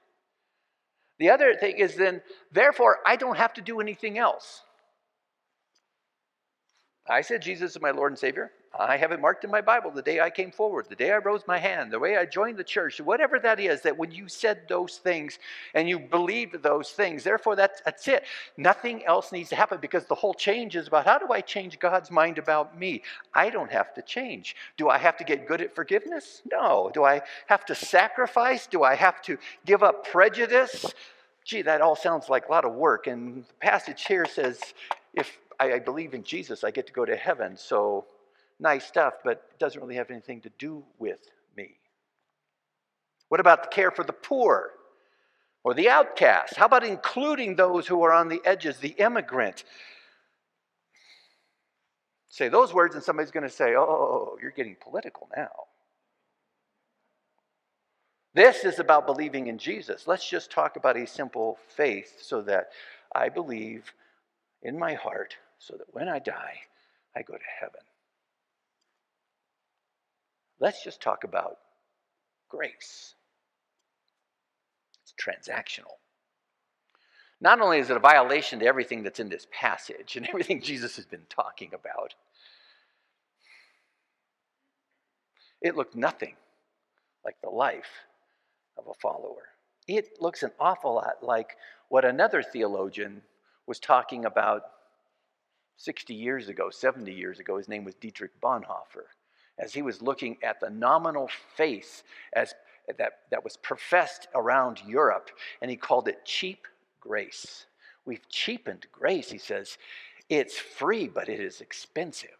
the 1.18 1.30
other 1.30 1.54
thing 1.54 1.78
is 1.78 1.94
then, 1.94 2.22
therefore, 2.52 2.98
I 3.06 3.16
don't 3.16 3.36
have 3.36 3.54
to 3.54 3.62
do 3.62 3.80
anything 3.80 4.18
else. 4.18 4.62
I 7.08 7.20
said, 7.20 7.42
Jesus 7.42 7.76
is 7.76 7.82
my 7.82 7.90
Lord 7.90 8.12
and 8.12 8.18
Savior. 8.18 8.50
I 8.78 8.96
have 8.96 9.12
it 9.12 9.20
marked 9.20 9.44
in 9.44 9.50
my 9.50 9.60
Bible 9.60 9.90
the 9.90 10.02
day 10.02 10.20
I 10.20 10.30
came 10.30 10.50
forward, 10.50 10.86
the 10.88 10.96
day 10.96 11.12
I 11.12 11.18
rose 11.18 11.42
my 11.46 11.58
hand, 11.58 11.92
the 11.92 11.98
way 11.98 12.16
I 12.16 12.26
joined 12.26 12.56
the 12.56 12.64
church, 12.64 13.00
whatever 13.00 13.38
that 13.38 13.60
is, 13.60 13.82
that 13.82 13.96
when 13.96 14.10
you 14.10 14.28
said 14.28 14.62
those 14.68 14.96
things 14.98 15.38
and 15.74 15.88
you 15.88 15.98
believed 15.98 16.62
those 16.62 16.90
things, 16.90 17.22
therefore 17.22 17.54
that's, 17.54 17.80
that's 17.82 18.08
it. 18.08 18.24
Nothing 18.56 19.04
else 19.04 19.30
needs 19.30 19.48
to 19.50 19.56
happen 19.56 19.78
because 19.80 20.06
the 20.06 20.14
whole 20.14 20.34
change 20.34 20.74
is 20.74 20.88
about 20.88 21.04
how 21.04 21.18
do 21.18 21.32
I 21.32 21.40
change 21.40 21.78
God's 21.78 22.10
mind 22.10 22.38
about 22.38 22.76
me? 22.78 23.02
I 23.32 23.50
don't 23.50 23.70
have 23.70 23.94
to 23.94 24.02
change. 24.02 24.56
Do 24.76 24.88
I 24.88 24.98
have 24.98 25.16
to 25.18 25.24
get 25.24 25.46
good 25.46 25.60
at 25.60 25.74
forgiveness? 25.74 26.42
No. 26.50 26.90
Do 26.92 27.04
I 27.04 27.22
have 27.46 27.64
to 27.66 27.74
sacrifice? 27.74 28.66
Do 28.66 28.82
I 28.82 28.96
have 28.96 29.22
to 29.22 29.38
give 29.64 29.82
up 29.82 30.06
prejudice? 30.06 30.92
Gee, 31.44 31.62
that 31.62 31.80
all 31.80 31.94
sounds 31.94 32.28
like 32.28 32.48
a 32.48 32.50
lot 32.50 32.64
of 32.64 32.74
work. 32.74 33.06
And 33.06 33.44
the 33.44 33.54
passage 33.60 34.06
here 34.06 34.24
says, 34.24 34.60
if 35.12 35.38
I, 35.60 35.74
I 35.74 35.78
believe 35.78 36.14
in 36.14 36.24
Jesus, 36.24 36.64
I 36.64 36.70
get 36.70 36.86
to 36.86 36.92
go 36.92 37.04
to 37.04 37.14
heaven. 37.14 37.56
So 37.56 38.06
nice 38.58 38.84
stuff, 38.84 39.14
but 39.24 39.58
doesn't 39.58 39.80
really 39.80 39.96
have 39.96 40.10
anything 40.10 40.40
to 40.42 40.50
do 40.58 40.84
with 40.98 41.20
me. 41.56 41.76
What 43.28 43.40
about 43.40 43.62
the 43.62 43.68
care 43.68 43.90
for 43.90 44.04
the 44.04 44.12
poor 44.12 44.70
or 45.62 45.74
the 45.74 45.88
outcast? 45.88 46.56
How 46.56 46.66
about 46.66 46.84
including 46.84 47.56
those 47.56 47.86
who 47.86 48.02
are 48.02 48.12
on 48.12 48.28
the 48.28 48.40
edges, 48.44 48.78
the 48.78 48.90
immigrant? 48.90 49.64
Say 52.28 52.48
those 52.48 52.74
words, 52.74 52.94
and 52.94 53.04
somebody's 53.04 53.30
going 53.30 53.48
to 53.48 53.54
say, 53.54 53.74
Oh, 53.76 54.38
you're 54.42 54.50
getting 54.50 54.76
political 54.80 55.28
now. 55.36 55.50
This 58.34 58.64
is 58.64 58.80
about 58.80 59.06
believing 59.06 59.46
in 59.46 59.58
Jesus. 59.58 60.08
Let's 60.08 60.28
just 60.28 60.50
talk 60.50 60.74
about 60.76 60.96
a 60.96 61.06
simple 61.06 61.58
faith 61.68 62.18
so 62.20 62.42
that 62.42 62.70
I 63.14 63.28
believe 63.28 63.92
in 64.62 64.76
my 64.76 64.94
heart 64.94 65.36
so 65.58 65.76
that 65.76 65.86
when 65.92 66.08
I 66.08 66.18
die, 66.18 66.58
I 67.16 67.22
go 67.22 67.34
to 67.34 67.44
heaven. 67.60 67.80
Let's 70.60 70.82
just 70.84 71.00
talk 71.00 71.24
about 71.24 71.58
grace. 72.48 73.14
It's 75.02 75.14
transactional. 75.20 75.98
Not 77.40 77.60
only 77.60 77.78
is 77.78 77.90
it 77.90 77.96
a 77.96 78.00
violation 78.00 78.60
to 78.60 78.66
everything 78.66 79.02
that's 79.02 79.20
in 79.20 79.28
this 79.28 79.46
passage 79.50 80.16
and 80.16 80.26
everything 80.28 80.62
Jesus 80.62 80.96
has 80.96 81.04
been 81.04 81.26
talking 81.28 81.70
about, 81.74 82.14
it 85.60 85.76
looked 85.76 85.96
nothing 85.96 86.34
like 87.24 87.36
the 87.42 87.50
life 87.50 88.06
of 88.76 88.86
a 88.88 88.94
follower. 88.94 89.48
It 89.86 90.20
looks 90.20 90.42
an 90.42 90.52
awful 90.60 90.94
lot 90.94 91.22
like 91.22 91.56
what 91.88 92.04
another 92.04 92.42
theologian 92.42 93.22
was 93.66 93.78
talking 93.78 94.24
about 94.24 94.62
60 95.76 96.14
years 96.14 96.48
ago, 96.48 96.70
70 96.70 97.12
years 97.12 97.40
ago. 97.40 97.56
His 97.56 97.68
name 97.68 97.84
was 97.84 97.94
Dietrich 97.94 98.40
Bonhoeffer. 98.40 99.06
As 99.58 99.72
he 99.72 99.82
was 99.82 100.02
looking 100.02 100.36
at 100.42 100.60
the 100.60 100.70
nominal 100.70 101.28
faith 101.56 102.02
as, 102.32 102.54
that, 102.98 103.12
that 103.30 103.44
was 103.44 103.56
professed 103.56 104.28
around 104.34 104.82
Europe, 104.86 105.30
and 105.62 105.70
he 105.70 105.76
called 105.76 106.08
it 106.08 106.24
cheap 106.24 106.66
grace. 107.00 107.66
We've 108.04 108.28
cheapened 108.28 108.86
grace, 108.92 109.30
he 109.30 109.38
says. 109.38 109.78
It's 110.28 110.58
free, 110.58 111.08
but 111.08 111.28
it 111.28 111.40
is 111.40 111.60
expensive. 111.60 112.30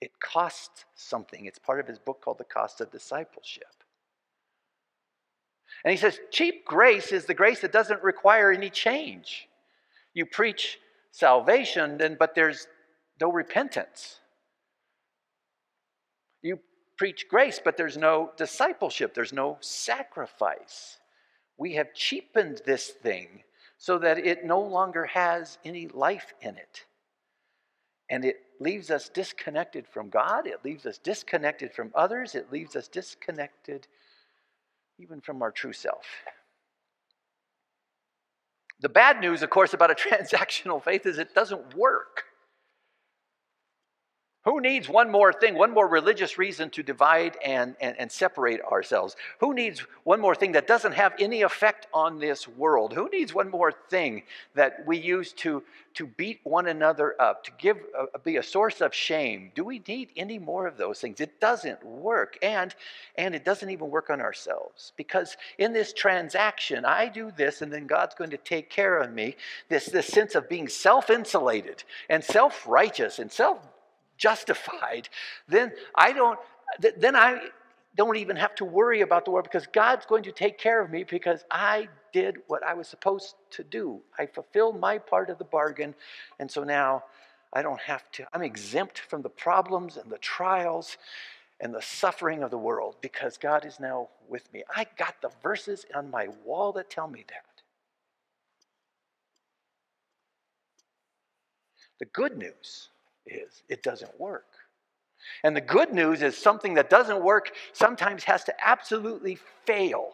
It 0.00 0.12
costs 0.20 0.84
something. 0.94 1.46
It's 1.46 1.58
part 1.58 1.80
of 1.80 1.86
his 1.86 1.98
book 1.98 2.20
called 2.22 2.38
The 2.38 2.44
Cost 2.44 2.80
of 2.80 2.90
Discipleship. 2.90 3.64
And 5.84 5.90
he 5.90 5.96
says, 5.96 6.20
cheap 6.30 6.64
grace 6.64 7.12
is 7.12 7.24
the 7.24 7.34
grace 7.34 7.60
that 7.60 7.72
doesn't 7.72 8.02
require 8.02 8.52
any 8.52 8.70
change. 8.70 9.48
You 10.12 10.26
preach 10.26 10.78
salvation, 11.10 11.98
then, 11.98 12.16
but 12.18 12.34
there's 12.34 12.66
no 13.20 13.32
repentance. 13.32 14.20
Preach 16.96 17.26
grace, 17.28 17.60
but 17.62 17.76
there's 17.76 17.96
no 17.96 18.30
discipleship, 18.36 19.14
there's 19.14 19.32
no 19.32 19.58
sacrifice. 19.60 20.98
We 21.56 21.74
have 21.74 21.94
cheapened 21.94 22.62
this 22.64 22.88
thing 22.88 23.42
so 23.78 23.98
that 23.98 24.18
it 24.18 24.44
no 24.44 24.60
longer 24.60 25.04
has 25.06 25.58
any 25.64 25.88
life 25.88 26.32
in 26.40 26.56
it. 26.56 26.84
And 28.08 28.24
it 28.24 28.36
leaves 28.60 28.90
us 28.90 29.08
disconnected 29.08 29.86
from 29.88 30.08
God, 30.08 30.46
it 30.46 30.64
leaves 30.64 30.86
us 30.86 30.98
disconnected 30.98 31.72
from 31.72 31.90
others, 31.94 32.34
it 32.34 32.52
leaves 32.52 32.76
us 32.76 32.86
disconnected 32.88 33.88
even 34.98 35.20
from 35.20 35.42
our 35.42 35.50
true 35.50 35.72
self. 35.72 36.04
The 38.80 38.88
bad 38.88 39.20
news, 39.20 39.42
of 39.42 39.50
course, 39.50 39.74
about 39.74 39.90
a 39.90 39.94
transactional 40.08 40.82
faith 40.82 41.06
is 41.06 41.18
it 41.18 41.34
doesn't 41.34 41.76
work. 41.76 42.24
Who 44.44 44.60
needs 44.60 44.90
one 44.90 45.10
more 45.10 45.32
thing, 45.32 45.54
one 45.54 45.72
more 45.72 45.88
religious 45.88 46.36
reason 46.36 46.68
to 46.70 46.82
divide 46.82 47.38
and, 47.42 47.76
and, 47.80 47.98
and, 47.98 48.12
separate 48.12 48.60
ourselves? 48.60 49.16
Who 49.40 49.54
needs 49.54 49.80
one 50.04 50.20
more 50.20 50.34
thing 50.34 50.52
that 50.52 50.66
doesn't 50.66 50.92
have 50.92 51.14
any 51.18 51.40
effect 51.40 51.86
on 51.94 52.18
this 52.18 52.46
world? 52.46 52.92
Who 52.92 53.08
needs 53.08 53.32
one 53.32 53.50
more 53.50 53.72
thing 53.72 54.24
that 54.54 54.86
we 54.86 54.98
use 54.98 55.32
to, 55.34 55.62
to 55.94 56.06
beat 56.06 56.40
one 56.44 56.66
another 56.66 57.14
up, 57.18 57.44
to 57.44 57.52
give 57.56 57.78
uh, 57.98 58.18
be 58.22 58.36
a 58.36 58.42
source 58.42 58.82
of 58.82 58.94
shame? 58.94 59.50
Do 59.54 59.64
we 59.64 59.82
need 59.88 60.10
any 60.14 60.38
more 60.38 60.66
of 60.66 60.76
those 60.76 61.00
things? 61.00 61.22
It 61.22 61.40
doesn't 61.40 61.82
work. 61.82 62.36
And, 62.42 62.74
and 63.16 63.34
it 63.34 63.46
doesn't 63.46 63.70
even 63.70 63.88
work 63.88 64.10
on 64.10 64.20
ourselves. 64.20 64.92
Because 64.98 65.38
in 65.56 65.72
this 65.72 65.94
transaction, 65.94 66.84
I 66.84 67.08
do 67.08 67.32
this 67.34 67.62
and 67.62 67.72
then 67.72 67.86
God's 67.86 68.14
going 68.14 68.30
to 68.30 68.36
take 68.36 68.68
care 68.68 68.98
of 68.98 69.10
me. 69.10 69.36
This, 69.70 69.86
this 69.86 70.06
sense 70.06 70.34
of 70.34 70.50
being 70.50 70.68
self 70.68 71.08
insulated 71.08 71.82
and 72.10 72.22
self 72.22 72.66
righteous 72.66 73.18
and 73.18 73.32
self 73.32 73.58
justified, 74.16 75.08
then 75.48 75.72
I 75.94 76.12
don't, 76.12 76.38
then 76.98 77.16
I 77.16 77.48
don't 77.96 78.16
even 78.16 78.36
have 78.36 78.54
to 78.56 78.64
worry 78.64 79.02
about 79.02 79.24
the 79.24 79.30
world 79.30 79.44
because 79.44 79.66
God's 79.66 80.06
going 80.06 80.24
to 80.24 80.32
take 80.32 80.58
care 80.58 80.82
of 80.82 80.90
me 80.90 81.04
because 81.04 81.44
I 81.50 81.88
did 82.12 82.38
what 82.48 82.62
I 82.64 82.74
was 82.74 82.88
supposed 82.88 83.36
to 83.50 83.62
do. 83.62 84.00
I 84.18 84.26
fulfilled 84.26 84.80
my 84.80 84.98
part 84.98 85.30
of 85.30 85.38
the 85.38 85.44
bargain. 85.44 85.94
And 86.38 86.50
so 86.50 86.64
now 86.64 87.04
I 87.52 87.62
don't 87.62 87.80
have 87.80 88.10
to, 88.12 88.26
I'm 88.32 88.42
exempt 88.42 88.98
from 88.98 89.22
the 89.22 89.28
problems 89.28 89.96
and 89.96 90.10
the 90.10 90.18
trials 90.18 90.96
and 91.60 91.72
the 91.72 91.82
suffering 91.82 92.42
of 92.42 92.50
the 92.50 92.58
world 92.58 92.96
because 93.00 93.38
God 93.38 93.64
is 93.64 93.78
now 93.78 94.08
with 94.28 94.52
me. 94.52 94.64
I 94.74 94.86
got 94.98 95.14
the 95.22 95.30
verses 95.42 95.86
on 95.94 96.10
my 96.10 96.28
wall 96.44 96.72
that 96.72 96.90
tell 96.90 97.08
me 97.08 97.24
that. 97.28 97.44
The 102.00 102.06
good 102.06 102.36
news 102.36 102.88
is 103.26 103.62
it 103.68 103.82
doesn't 103.82 104.18
work. 104.20 104.46
And 105.42 105.56
the 105.56 105.60
good 105.60 105.92
news 105.92 106.22
is 106.22 106.36
something 106.36 106.74
that 106.74 106.90
doesn't 106.90 107.22
work 107.22 107.52
sometimes 107.72 108.24
has 108.24 108.44
to 108.44 108.54
absolutely 108.62 109.38
fail 109.64 110.12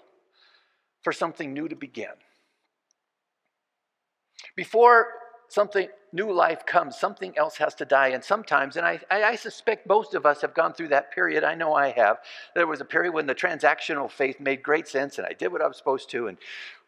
for 1.03 1.13
something 1.13 1.53
new 1.53 1.69
to 1.69 1.75
begin. 1.75 2.11
Before 4.57 5.09
something 5.49 5.89
new 6.13 6.33
life 6.33 6.65
comes, 6.67 6.97
something 6.97 7.37
else 7.37 7.57
has 7.57 7.75
to 7.77 7.85
die. 7.85 8.09
And 8.09 8.23
sometimes, 8.23 8.77
and 8.77 8.87
I, 8.87 9.01
I, 9.11 9.37
suspect 9.37 9.87
most 9.87 10.15
of 10.15 10.27
us 10.27 10.41
have 10.43 10.55
gone 10.55 10.73
through 10.73 10.89
that 10.89 11.13
period. 11.13 11.45
I 11.45 11.55
know 11.55 11.75
I 11.75 11.91
have. 11.91 12.19
There 12.55 12.67
was 12.67 12.81
a 12.81 12.85
period 12.85 13.15
when 13.15 13.27
the 13.27 13.35
transactional 13.35 14.11
faith 14.11 14.39
made 14.41 14.63
great 14.63 14.89
sense 14.89 15.19
and 15.19 15.27
I 15.27 15.33
did 15.33 15.53
what 15.53 15.63
I 15.63 15.67
was 15.67 15.77
supposed 15.77 16.11
to. 16.11 16.29
And 16.29 16.39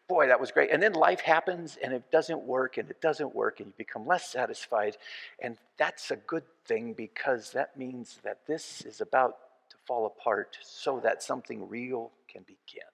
boy, 0.07 0.27
that 0.27 0.39
was 0.39 0.51
great. 0.51 0.71
And 0.71 0.81
then 0.81 0.93
life 0.93 1.21
happens 1.21 1.77
and 1.81 1.93
it 1.93 2.11
doesn't 2.11 2.43
work 2.43 2.77
and 2.77 2.89
it 2.89 3.01
doesn't 3.01 3.33
work 3.33 3.59
and 3.59 3.67
you 3.67 3.73
become 3.77 4.05
less 4.05 4.29
satisfied. 4.29 4.97
And 5.41 5.57
that's 5.77 6.11
a 6.11 6.15
good 6.15 6.43
thing 6.65 6.93
because 6.93 7.51
that 7.51 7.77
means 7.77 8.19
that 8.23 8.39
this 8.47 8.81
is 8.81 9.01
about 9.01 9.37
to 9.69 9.77
fall 9.87 10.05
apart 10.05 10.57
so 10.61 10.99
that 11.03 11.23
something 11.23 11.67
real 11.67 12.11
can 12.27 12.43
begin. 12.43 12.87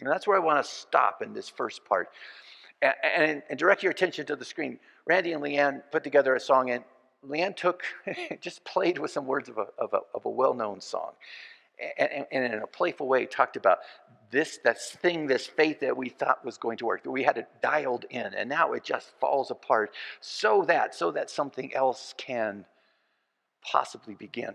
And 0.00 0.08
that's 0.08 0.26
where 0.26 0.36
I 0.36 0.40
want 0.40 0.64
to 0.64 0.70
stop 0.70 1.22
in 1.22 1.32
this 1.32 1.48
first 1.48 1.84
part. 1.84 2.08
And, 2.82 2.94
and, 3.04 3.42
and 3.50 3.58
direct 3.58 3.82
your 3.82 3.92
attention 3.92 4.26
to 4.26 4.36
the 4.36 4.44
screen. 4.44 4.78
Randy 5.06 5.32
and 5.32 5.42
Leanne 5.42 5.82
put 5.92 6.02
together 6.02 6.34
a 6.34 6.40
song, 6.40 6.70
and 6.70 6.82
Leanne 7.26 7.54
took, 7.54 7.82
just 8.40 8.64
played 8.64 8.98
with 8.98 9.10
some 9.10 9.26
words 9.26 9.48
of 9.50 9.58
a, 9.58 9.66
of 9.78 9.92
a, 9.92 10.00
of 10.14 10.24
a 10.24 10.30
well 10.30 10.54
known 10.54 10.80
song. 10.80 11.12
And, 11.98 12.26
and, 12.30 12.44
in 12.52 12.60
a 12.60 12.66
playful 12.66 13.08
way, 13.08 13.26
talked 13.26 13.56
about 13.56 13.78
this, 14.30 14.58
this 14.62 14.96
thing, 15.00 15.26
this 15.26 15.46
faith 15.46 15.80
that 15.80 15.96
we 15.96 16.08
thought 16.08 16.44
was 16.44 16.58
going 16.58 16.76
to 16.78 16.86
work, 16.86 17.02
that 17.04 17.10
we 17.10 17.22
had 17.22 17.38
it 17.38 17.48
dialed 17.62 18.04
in, 18.10 18.34
and 18.34 18.48
now 18.48 18.72
it 18.72 18.84
just 18.84 19.12
falls 19.18 19.50
apart 19.50 19.94
so 20.20 20.64
that, 20.66 20.94
so 20.94 21.10
that 21.10 21.30
something 21.30 21.74
else 21.74 22.14
can 22.16 22.64
possibly 23.62 24.14
begin 24.14 24.54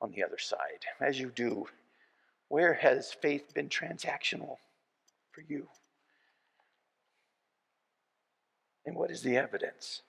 on 0.00 0.12
the 0.12 0.22
other 0.24 0.38
side. 0.38 0.84
As 1.00 1.18
you 1.18 1.30
do, 1.34 1.66
where 2.48 2.74
has 2.74 3.12
faith 3.12 3.52
been 3.54 3.68
transactional 3.68 4.56
for 5.32 5.42
you? 5.48 5.68
And 8.84 8.94
what 8.94 9.10
is 9.10 9.22
the 9.22 9.36
evidence 9.36 10.02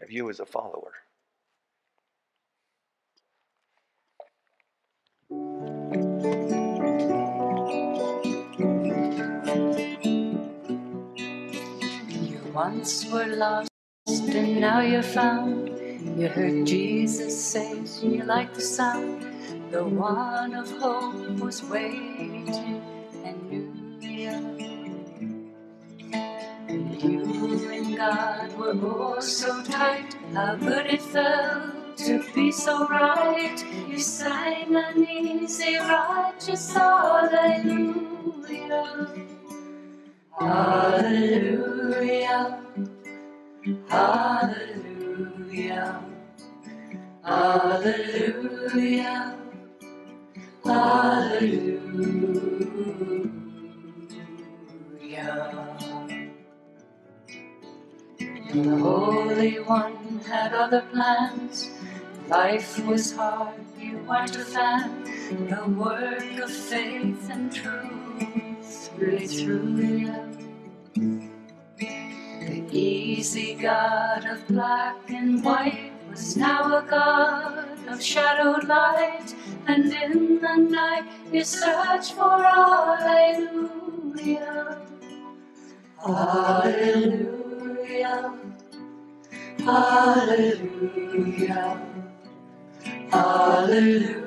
of 0.00 0.12
you 0.12 0.30
as 0.30 0.38
a 0.38 0.46
follower? 0.46 0.92
Once 12.58 13.06
were 13.12 13.36
lost 13.36 13.70
and 14.34 14.60
now 14.60 14.80
you're 14.80 15.00
found. 15.00 15.68
You 16.18 16.26
heard 16.26 16.66
Jesus 16.66 17.38
say 17.38 17.78
you 18.02 18.24
like 18.24 18.52
the 18.52 18.60
sound. 18.60 19.22
The 19.70 19.84
one 19.84 20.56
of 20.56 20.68
hope 20.82 21.38
was 21.38 21.62
waiting 21.62 22.82
and 23.24 23.38
knew 23.48 23.70
you. 24.00 24.34
And 26.66 27.00
you 27.00 27.70
and 27.70 27.96
God 27.96 28.58
were 28.58 28.74
all 28.90 29.22
so 29.22 29.62
tight. 29.62 30.16
How 30.34 30.56
good 30.56 30.86
it 30.86 31.02
felt 31.02 31.96
to 31.98 32.24
be 32.34 32.50
so 32.50 32.88
right. 32.88 33.62
You 33.88 34.00
sang 34.00 34.74
an 34.74 35.06
easy, 35.08 35.76
righteous 35.76 36.74
hallelujah. 36.74 37.94
Hallelujah. 40.40 41.77
Hallelujah. 43.88 46.02
Hallelujah. 47.24 49.36
Hallelujah. 50.64 51.58
The 58.50 58.76
Holy 58.78 59.60
One 59.60 60.20
had 60.26 60.54
other 60.54 60.82
plans. 60.92 61.70
Life 62.28 62.84
was 62.86 63.12
hard, 63.16 63.54
you 63.78 63.98
weren't 64.08 64.36
a 64.36 64.44
fan. 64.44 65.04
The 65.48 65.64
work 65.68 66.38
of 66.42 66.50
faith 66.50 67.28
and 67.30 67.52
truth 67.52 68.90
really 68.98 70.00
you. 70.02 70.47
Easy 72.78 73.54
God 73.54 74.24
of 74.24 74.46
black 74.46 75.10
and 75.10 75.42
white 75.42 75.90
was 76.08 76.36
now 76.36 76.78
a 76.78 76.82
God 76.88 77.88
of 77.88 78.00
shadowed 78.00 78.68
light, 78.68 79.34
and 79.66 79.92
in 79.92 80.40
the 80.40 80.54
night 80.54 81.02
you 81.32 81.42
search 81.42 82.12
for 82.12 82.44
Alleluia. 82.46 83.58
Alleluia. 86.06 87.34
Alleluia. 89.66 90.86
Alleluia. 93.12 94.22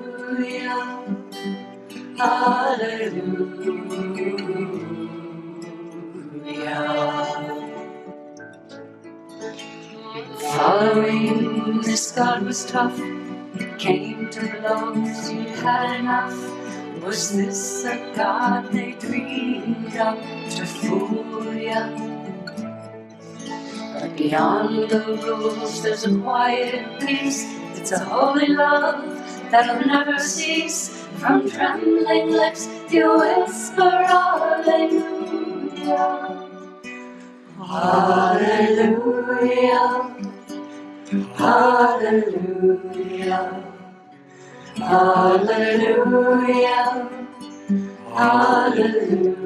Alleluia. 2.20 3.32
Following 10.62 11.82
this 11.82 12.12
God 12.12 12.44
was 12.44 12.64
tough. 12.68 12.94
It 13.56 13.80
came 13.80 14.30
to 14.30 14.42
blows, 14.60 15.32
you'd 15.32 15.48
had 15.58 16.02
enough. 16.02 16.38
Was 17.02 17.36
this 17.36 17.84
a 17.84 17.98
God 18.16 18.72
they 18.72 18.92
dreamed 18.92 19.96
up 19.96 20.20
to 20.52 20.66
fool 20.68 21.52
ya? 21.56 21.90
But 23.82 24.16
beyond 24.16 24.92
the 24.92 25.02
rules, 25.26 25.82
there's 25.82 26.06
a 26.06 26.16
quiet 26.20 27.02
peace. 27.02 27.44
It's 27.76 27.92
a 27.92 27.98
holy 27.98 28.50
love 28.50 29.04
that'll 29.50 29.84
never 29.88 30.20
cease. 30.20 31.08
From 31.18 31.50
trembling 31.50 32.30
lips, 32.30 32.70
you 32.92 33.18
whisper, 33.18 33.90
Hallelujah. 33.90 35.10
Hallelujah. 37.58 38.92
Hallelujah. 41.12 42.14
Hallelujah. 44.78 46.08
Hallelujah. 48.16 49.42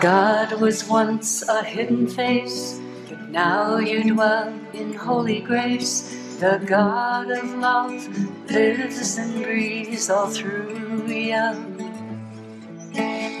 God 0.00 0.60
was 0.60 0.88
once 0.88 1.48
a 1.48 1.64
hidden 1.64 2.06
face, 2.08 2.80
but 3.08 3.30
now 3.30 3.78
you 3.78 4.14
dwell 4.14 4.54
in 4.74 4.94
holy 4.94 5.40
grace. 5.40 6.16
The 6.40 6.62
God 6.66 7.30
of 7.30 7.44
love 7.56 8.08
lives 8.50 9.18
and 9.18 9.42
breathes 9.44 10.10
all 10.10 10.28
through 10.28 11.06
you. 11.08 11.69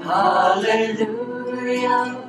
Hallelujah. 0.04 2.29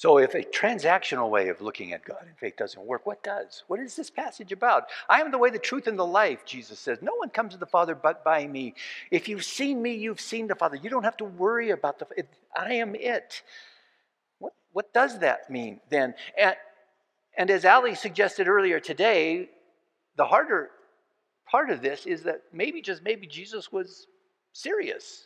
So, 0.00 0.16
if 0.16 0.32
a 0.32 0.42
transactional 0.42 1.28
way 1.28 1.48
of 1.50 1.60
looking 1.60 1.92
at 1.92 2.06
God 2.06 2.22
and 2.26 2.34
faith 2.38 2.56
doesn't 2.56 2.86
work, 2.86 3.04
what 3.04 3.22
does? 3.22 3.64
What 3.66 3.80
is 3.80 3.96
this 3.96 4.08
passage 4.08 4.50
about? 4.50 4.84
I 5.10 5.20
am 5.20 5.30
the 5.30 5.36
way, 5.36 5.50
the 5.50 5.58
truth, 5.58 5.88
and 5.88 5.98
the 5.98 6.06
life, 6.06 6.46
Jesus 6.46 6.78
says. 6.78 7.02
No 7.02 7.16
one 7.16 7.28
comes 7.28 7.52
to 7.52 7.58
the 7.58 7.66
Father 7.66 7.94
but 7.94 8.24
by 8.24 8.46
me. 8.46 8.72
If 9.10 9.28
you've 9.28 9.44
seen 9.44 9.82
me, 9.82 9.92
you've 9.96 10.18
seen 10.18 10.46
the 10.46 10.54
Father. 10.54 10.76
You 10.76 10.88
don't 10.88 11.04
have 11.04 11.18
to 11.18 11.26
worry 11.26 11.68
about 11.68 11.98
the. 11.98 12.06
It, 12.16 12.28
I 12.56 12.76
am 12.76 12.94
it. 12.94 13.42
What, 14.38 14.54
what 14.72 14.90
does 14.94 15.18
that 15.18 15.50
mean 15.50 15.80
then? 15.90 16.14
And, 16.38 16.56
and 17.36 17.50
as 17.50 17.66
Ali 17.66 17.94
suggested 17.94 18.48
earlier 18.48 18.80
today, 18.80 19.50
the 20.16 20.24
harder 20.24 20.70
part 21.46 21.68
of 21.68 21.82
this 21.82 22.06
is 22.06 22.22
that 22.22 22.40
maybe, 22.54 22.80
just 22.80 23.02
maybe, 23.02 23.26
Jesus 23.26 23.70
was 23.70 24.06
serious 24.54 25.24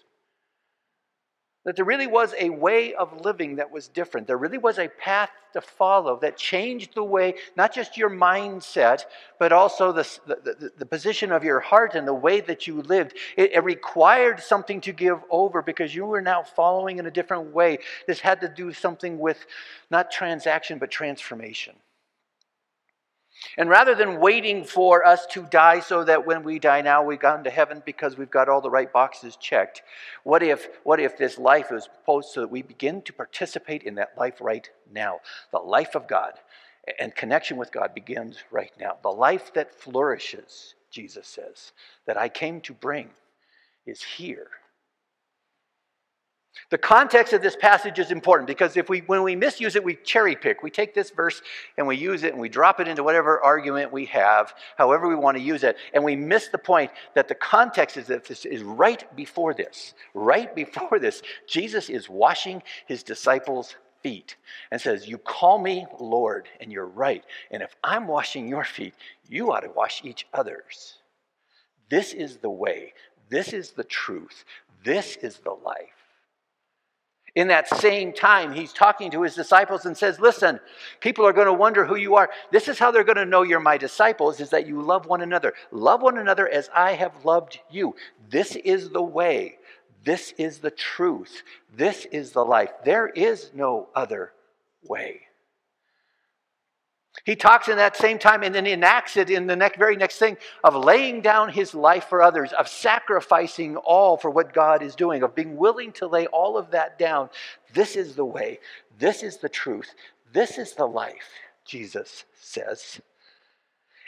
That 1.64 1.76
there 1.76 1.84
really 1.84 2.06
was 2.06 2.34
a 2.38 2.50
way 2.50 2.94
of 2.94 3.24
living 3.24 3.56
that 3.56 3.70
was 3.70 3.88
different. 3.88 4.26
There 4.26 4.36
really 4.36 4.58
was 4.58 4.78
a 4.78 4.88
path 4.88 5.30
to 5.54 5.62
follow 5.62 6.18
that 6.20 6.36
changed 6.36 6.94
the 6.94 7.04
way, 7.04 7.34
not 7.56 7.74
just 7.74 7.96
your 7.96 8.10
mindset, 8.10 9.04
but 9.38 9.50
also 9.50 9.90
the, 9.90 10.06
the, 10.26 10.72
the 10.76 10.84
position 10.86 11.32
of 11.32 11.42
your 11.42 11.60
heart 11.60 11.94
and 11.94 12.06
the 12.06 12.12
way 12.12 12.40
that 12.42 12.66
you 12.66 12.82
lived. 12.82 13.16
It, 13.36 13.52
it 13.52 13.64
required 13.64 14.40
something 14.40 14.80
to 14.82 14.92
give 14.92 15.20
over 15.30 15.62
because 15.62 15.94
you 15.94 16.04
were 16.04 16.20
now 16.20 16.42
following 16.42 16.98
in 16.98 17.06
a 17.06 17.10
different 17.10 17.54
way. 17.54 17.78
This 18.06 18.20
had 18.20 18.42
to 18.42 18.48
do 18.48 18.72
something 18.72 19.18
with 19.18 19.46
not 19.90 20.10
transaction, 20.10 20.78
but 20.78 20.90
transformation. 20.90 21.76
And 23.56 23.68
rather 23.68 23.94
than 23.94 24.20
waiting 24.20 24.64
for 24.64 25.04
us 25.04 25.26
to 25.26 25.42
die 25.42 25.80
so 25.80 26.04
that 26.04 26.26
when 26.26 26.42
we 26.42 26.58
die 26.58 26.80
now 26.80 27.02
we've 27.02 27.20
gone 27.20 27.44
to 27.44 27.50
heaven 27.50 27.82
because 27.84 28.16
we've 28.16 28.30
got 28.30 28.48
all 28.48 28.60
the 28.60 28.70
right 28.70 28.92
boxes 28.92 29.36
checked, 29.36 29.82
what 30.22 30.42
if, 30.42 30.68
what 30.82 31.00
if 31.00 31.16
this 31.16 31.38
life 31.38 31.70
is 31.70 31.88
posed 32.04 32.30
so 32.30 32.40
that 32.40 32.50
we 32.50 32.62
begin 32.62 33.02
to 33.02 33.12
participate 33.12 33.82
in 33.82 33.94
that 33.96 34.16
life 34.16 34.40
right 34.40 34.68
now? 34.92 35.20
The 35.52 35.58
life 35.58 35.94
of 35.94 36.08
God 36.08 36.34
and 36.98 37.14
connection 37.14 37.56
with 37.56 37.72
God 37.72 37.94
begins 37.94 38.38
right 38.50 38.72
now. 38.78 38.96
The 39.02 39.08
life 39.08 39.52
that 39.54 39.74
flourishes, 39.74 40.74
Jesus 40.90 41.26
says, 41.26 41.72
that 42.06 42.16
I 42.16 42.28
came 42.28 42.60
to 42.62 42.72
bring 42.72 43.10
is 43.86 44.02
here 44.02 44.48
the 46.74 46.78
context 46.78 47.32
of 47.32 47.40
this 47.40 47.54
passage 47.54 48.00
is 48.00 48.10
important 48.10 48.48
because 48.48 48.76
if 48.76 48.88
we, 48.88 48.98
when 49.02 49.22
we 49.22 49.36
misuse 49.36 49.76
it, 49.76 49.84
we 49.84 49.94
cherry 49.94 50.34
pick. 50.34 50.64
We 50.64 50.72
take 50.72 50.92
this 50.92 51.10
verse 51.10 51.40
and 51.76 51.86
we 51.86 51.96
use 51.96 52.24
it 52.24 52.32
and 52.32 52.42
we 52.42 52.48
drop 52.48 52.80
it 52.80 52.88
into 52.88 53.04
whatever 53.04 53.40
argument 53.44 53.92
we 53.92 54.06
have, 54.06 54.52
however 54.76 55.06
we 55.06 55.14
want 55.14 55.36
to 55.36 55.40
use 55.40 55.62
it, 55.62 55.76
and 55.92 56.02
we 56.02 56.16
miss 56.16 56.48
the 56.48 56.58
point 56.58 56.90
that 57.14 57.28
the 57.28 57.34
context 57.36 57.96
is 57.96 58.08
that 58.08 58.24
this 58.24 58.44
is 58.44 58.64
right 58.64 59.04
before 59.14 59.54
this. 59.54 59.94
Right 60.14 60.52
before 60.52 60.98
this, 60.98 61.22
Jesus 61.46 61.88
is 61.88 62.08
washing 62.08 62.60
his 62.88 63.04
disciples' 63.04 63.76
feet 64.02 64.34
and 64.72 64.80
says, 64.80 65.06
You 65.06 65.18
call 65.18 65.60
me 65.60 65.86
Lord, 66.00 66.48
and 66.58 66.72
you're 66.72 66.86
right. 66.88 67.22
And 67.52 67.62
if 67.62 67.76
I'm 67.84 68.08
washing 68.08 68.48
your 68.48 68.64
feet, 68.64 68.94
you 69.28 69.52
ought 69.52 69.60
to 69.60 69.70
wash 69.70 70.04
each 70.04 70.26
other's. 70.34 70.94
This 71.88 72.12
is 72.12 72.38
the 72.38 72.50
way. 72.50 72.94
This 73.28 73.52
is 73.52 73.70
the 73.70 73.84
truth. 73.84 74.44
This 74.82 75.14
is 75.18 75.38
the 75.38 75.52
life. 75.52 76.03
In 77.34 77.48
that 77.48 77.68
same 77.68 78.12
time, 78.12 78.52
he's 78.52 78.72
talking 78.72 79.10
to 79.10 79.22
his 79.22 79.34
disciples 79.34 79.86
and 79.86 79.96
says, 79.96 80.20
Listen, 80.20 80.60
people 81.00 81.26
are 81.26 81.32
going 81.32 81.48
to 81.48 81.52
wonder 81.52 81.84
who 81.84 81.96
you 81.96 82.14
are. 82.14 82.30
This 82.52 82.68
is 82.68 82.78
how 82.78 82.92
they're 82.92 83.02
going 83.02 83.16
to 83.16 83.24
know 83.24 83.42
you're 83.42 83.58
my 83.58 83.76
disciples, 83.76 84.38
is 84.38 84.50
that 84.50 84.68
you 84.68 84.80
love 84.80 85.06
one 85.06 85.20
another. 85.20 85.52
Love 85.72 86.00
one 86.00 86.18
another 86.18 86.48
as 86.48 86.70
I 86.74 86.92
have 86.92 87.24
loved 87.24 87.58
you. 87.70 87.96
This 88.30 88.54
is 88.54 88.90
the 88.90 89.02
way. 89.02 89.58
This 90.04 90.32
is 90.38 90.58
the 90.58 90.70
truth. 90.70 91.42
This 91.74 92.04
is 92.04 92.30
the 92.32 92.44
life. 92.44 92.70
There 92.84 93.08
is 93.08 93.50
no 93.52 93.88
other 93.96 94.32
way. 94.84 95.22
He 97.24 97.36
talks 97.36 97.68
in 97.68 97.78
that 97.78 97.96
same 97.96 98.18
time 98.18 98.42
and 98.42 98.54
then 98.54 98.66
enacts 98.66 99.16
it 99.16 99.30
in 99.30 99.46
the 99.46 99.56
next, 99.56 99.78
very 99.78 99.96
next 99.96 100.18
thing 100.18 100.36
of 100.62 100.76
laying 100.76 101.22
down 101.22 101.48
his 101.48 101.74
life 101.74 102.04
for 102.04 102.22
others, 102.22 102.52
of 102.52 102.68
sacrificing 102.68 103.76
all 103.76 104.18
for 104.18 104.30
what 104.30 104.52
God 104.52 104.82
is 104.82 104.94
doing, 104.94 105.22
of 105.22 105.34
being 105.34 105.56
willing 105.56 105.92
to 105.92 106.06
lay 106.06 106.26
all 106.26 106.58
of 106.58 106.70
that 106.72 106.98
down. 106.98 107.30
This 107.72 107.96
is 107.96 108.14
the 108.14 108.26
way. 108.26 108.60
This 108.98 109.22
is 109.22 109.38
the 109.38 109.48
truth. 109.48 109.94
This 110.34 110.58
is 110.58 110.74
the 110.74 110.86
life, 110.86 111.30
Jesus 111.64 112.24
says. 112.34 113.00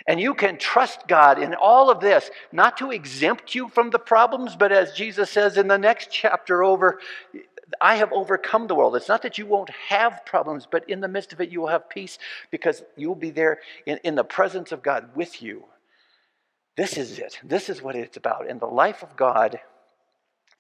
And 0.07 0.21
you 0.21 0.35
can 0.35 0.59
trust 0.59 1.09
God 1.09 1.43
in 1.43 1.55
all 1.55 1.91
of 1.91 2.01
this, 2.01 2.31
not 2.53 2.77
to 2.77 2.93
exempt 2.93 3.55
you 3.55 3.69
from 3.69 3.91
the 3.91 3.99
problems, 3.99 4.55
but 4.55 4.73
as 4.73 4.93
Jesus 4.93 5.31
says 5.31 5.57
in 5.57 5.69
the 5.69 5.79
next 5.79 6.11
chapter 6.13 6.63
over, 6.63 7.01
I 7.81 7.97
have 7.97 8.13
overcome 8.13 8.67
the 8.67 8.75
world. 8.75 8.95
It's 8.97 9.09
not 9.09 9.23
that 9.23 9.39
you 9.39 9.47
won't 9.47 9.71
have 9.89 10.25
problems, 10.25 10.67
but 10.71 10.89
in 10.89 11.01
the 11.01 11.09
midst 11.09 11.33
of 11.33 11.41
it, 11.41 11.51
you 11.51 11.61
will 11.61 11.69
have 11.69 11.91
peace 11.91 12.19
because 12.51 12.83
you 12.97 13.09
will 13.09 13.17
be 13.17 13.31
there 13.31 13.59
in, 13.87 13.99
in 14.05 14.15
the 14.15 14.25
presence 14.25 14.73
of 14.73 14.83
God 14.83 15.11
with 15.15 15.43
you. 15.43 15.65
This 16.77 16.97
is 16.97 17.19
it. 17.19 17.41
This 17.43 17.69
is 17.69 17.83
what 17.83 17.97
it's 17.97 18.17
about. 18.17 18.49
And 18.49 18.61
the 18.61 18.67
life 18.67 19.03
of 19.03 19.17
God 19.17 19.59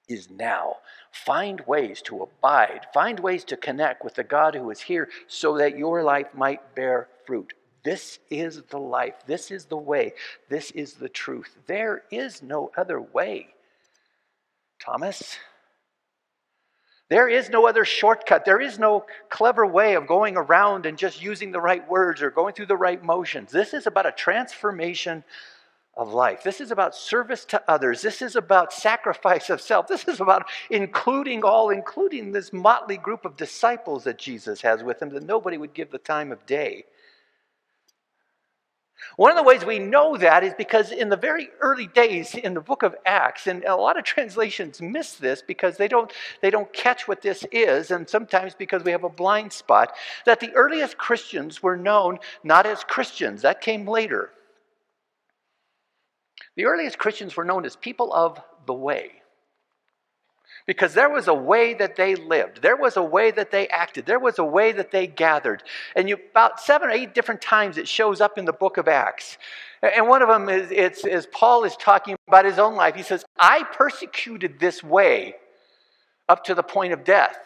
is 0.09 0.31
now. 0.31 0.77
Find 1.13 1.61
ways 1.67 2.03
to 2.03 2.23
abide, 2.23 2.87
find 2.93 3.21
ways 3.21 3.45
to 3.45 3.57
connect 3.57 4.05
with 4.05 4.15
the 4.15 4.25
God 4.25 4.55
who 4.55 4.71
is 4.71 4.81
here 4.81 5.09
so 5.27 5.59
that 5.59 5.79
your 5.79 6.03
life 6.03 6.29
might 6.35 6.75
bear 6.75 7.09
fruit. 7.27 7.53
This 7.85 8.19
is 8.31 8.63
the 8.71 8.79
life. 8.79 9.15
This 9.27 9.51
is 9.51 9.67
the 9.67 9.77
way. 9.77 10.15
This 10.49 10.71
is 10.73 10.95
the 10.95 11.09
truth. 11.09 11.57
There 11.67 12.03
is 12.11 12.43
no 12.43 12.73
other 12.77 13.01
way. 13.01 13.49
Thomas? 14.81 15.39
There 17.09 17.29
is 17.29 17.49
no 17.49 17.69
other 17.69 17.85
shortcut. 17.85 18.45
There 18.45 18.61
is 18.61 18.79
no 18.79 19.07
clever 19.29 19.65
way 19.65 19.95
of 19.95 20.07
going 20.07 20.37
around 20.37 20.87
and 20.87 20.99
just 20.99 21.23
using 21.23 21.53
the 21.53 21.61
right 21.61 21.89
words 21.89 22.21
or 22.21 22.31
going 22.31 22.55
through 22.55 22.67
the 22.67 22.77
right 22.77 23.03
motions. 23.03 23.53
This 23.53 23.75
is 23.75 23.87
about 23.87 24.07
a 24.07 24.13
transformation 24.13 25.23
of 25.97 26.13
life. 26.13 26.43
This 26.43 26.61
is 26.61 26.71
about 26.71 26.95
service 26.95 27.45
to 27.47 27.63
others. 27.69 28.03
This 28.03 28.21
is 28.21 28.37
about 28.37 28.73
sacrifice 28.73 29.49
of 29.51 29.61
self. 29.61 29.87
This 29.87 30.07
is 30.09 30.21
about 30.21 30.47
including 30.69 31.43
all, 31.43 31.71
including 31.71 32.33
this 32.33 32.53
motley 32.53 32.99
group 32.99 33.25
of 33.25 33.37
disciples 33.37 34.05
that 34.05 34.19
Jesus 34.19 34.61
has 34.61 34.83
with 34.83 35.01
him 35.01 35.11
that 35.11 35.23
nobody 35.23 35.57
would 35.57 35.73
give 35.75 35.91
the 35.91 35.99
time 35.99 36.33
of 36.33 36.45
day. 36.45 36.85
One 39.17 39.31
of 39.31 39.37
the 39.37 39.43
ways 39.43 39.65
we 39.65 39.79
know 39.79 40.17
that 40.17 40.43
is 40.43 40.55
because 40.57 40.91
in 40.91 41.09
the 41.09 41.17
very 41.17 41.49
early 41.61 41.87
days 41.87 42.35
in 42.35 42.55
the 42.55 42.61
book 42.61 42.83
of 42.83 42.97
Acts, 43.05 43.47
and 43.47 43.65
a 43.65 43.77
lot 43.77 43.99
of 43.99 44.05
translations 44.05 44.81
miss 44.81 45.15
this 45.15 45.43
because 45.43 45.77
they 45.77 45.89
don't, 45.89 46.13
they 46.41 46.51
don't 46.51 46.73
catch 46.73 47.07
what 47.07 47.23
this 47.23 47.45
is, 47.53 47.91
and 47.91 48.09
sometimes 48.09 48.55
because 48.55 48.85
we 48.85 48.93
have 48.93 49.05
a 49.05 49.09
blind 49.09 49.53
spot, 49.53 49.95
that 50.25 50.41
the 50.41 50.53
earliest 50.55 50.97
Christians 50.97 51.63
were 51.63 51.77
known 51.77 52.19
not 52.43 52.67
as 52.67 52.85
Christians. 52.85 53.43
That 53.43 53.61
came 53.61 53.87
later. 53.87 54.31
The 56.57 56.65
earliest 56.65 56.99
Christians 56.99 57.37
were 57.37 57.45
known 57.45 57.67
as 57.67 57.77
people 57.77 58.13
of 58.13 58.41
the 58.67 58.75
way 58.75 59.23
because 60.67 60.95
there 60.95 61.09
was 61.09 61.29
a 61.29 61.35
way 61.35 61.75
that 61.75 61.95
they 61.97 62.17
lived. 62.17 62.61
There 62.61 62.77
was 62.77 62.97
a 62.97 63.03
way 63.03 63.31
that 63.31 63.53
they 63.53 63.69
acted. 63.69 64.05
There 64.05 64.19
was 64.19 64.39
a 64.39 64.45
way 64.45 64.73
that 64.73 64.91
they 64.91 65.07
gathered. 65.07 65.63
And 65.95 66.09
you, 66.09 66.19
about 66.31 66.61
seven 66.61 66.89
or 66.89 66.93
eight 66.93 67.15
different 67.15 67.41
times 67.41 67.79
it 67.79 67.87
shows 67.87 68.21
up 68.21 68.37
in 68.37 68.45
the 68.45 68.53
book 68.53 68.77
of 68.77 68.89
Acts. 68.89 69.39
And 69.81 70.09
one 70.09 70.23
of 70.23 70.29
them 70.29 70.49
is, 70.49 70.69
it's, 70.73 71.27
Paul 71.31 71.65
is 71.65 71.77
talking 71.77 72.17
about 72.27 72.45
his 72.45 72.59
own 72.59 72.75
life. 72.75 72.97
He 72.97 73.05
says, 73.05 73.25
I 73.39 73.63
persecuted 73.73 74.59
this 74.59 74.83
way 74.83 75.37
up 76.29 76.43
to 76.45 76.55
the 76.55 76.63
point 76.63 76.93
of 76.93 77.05
death. 77.05 77.39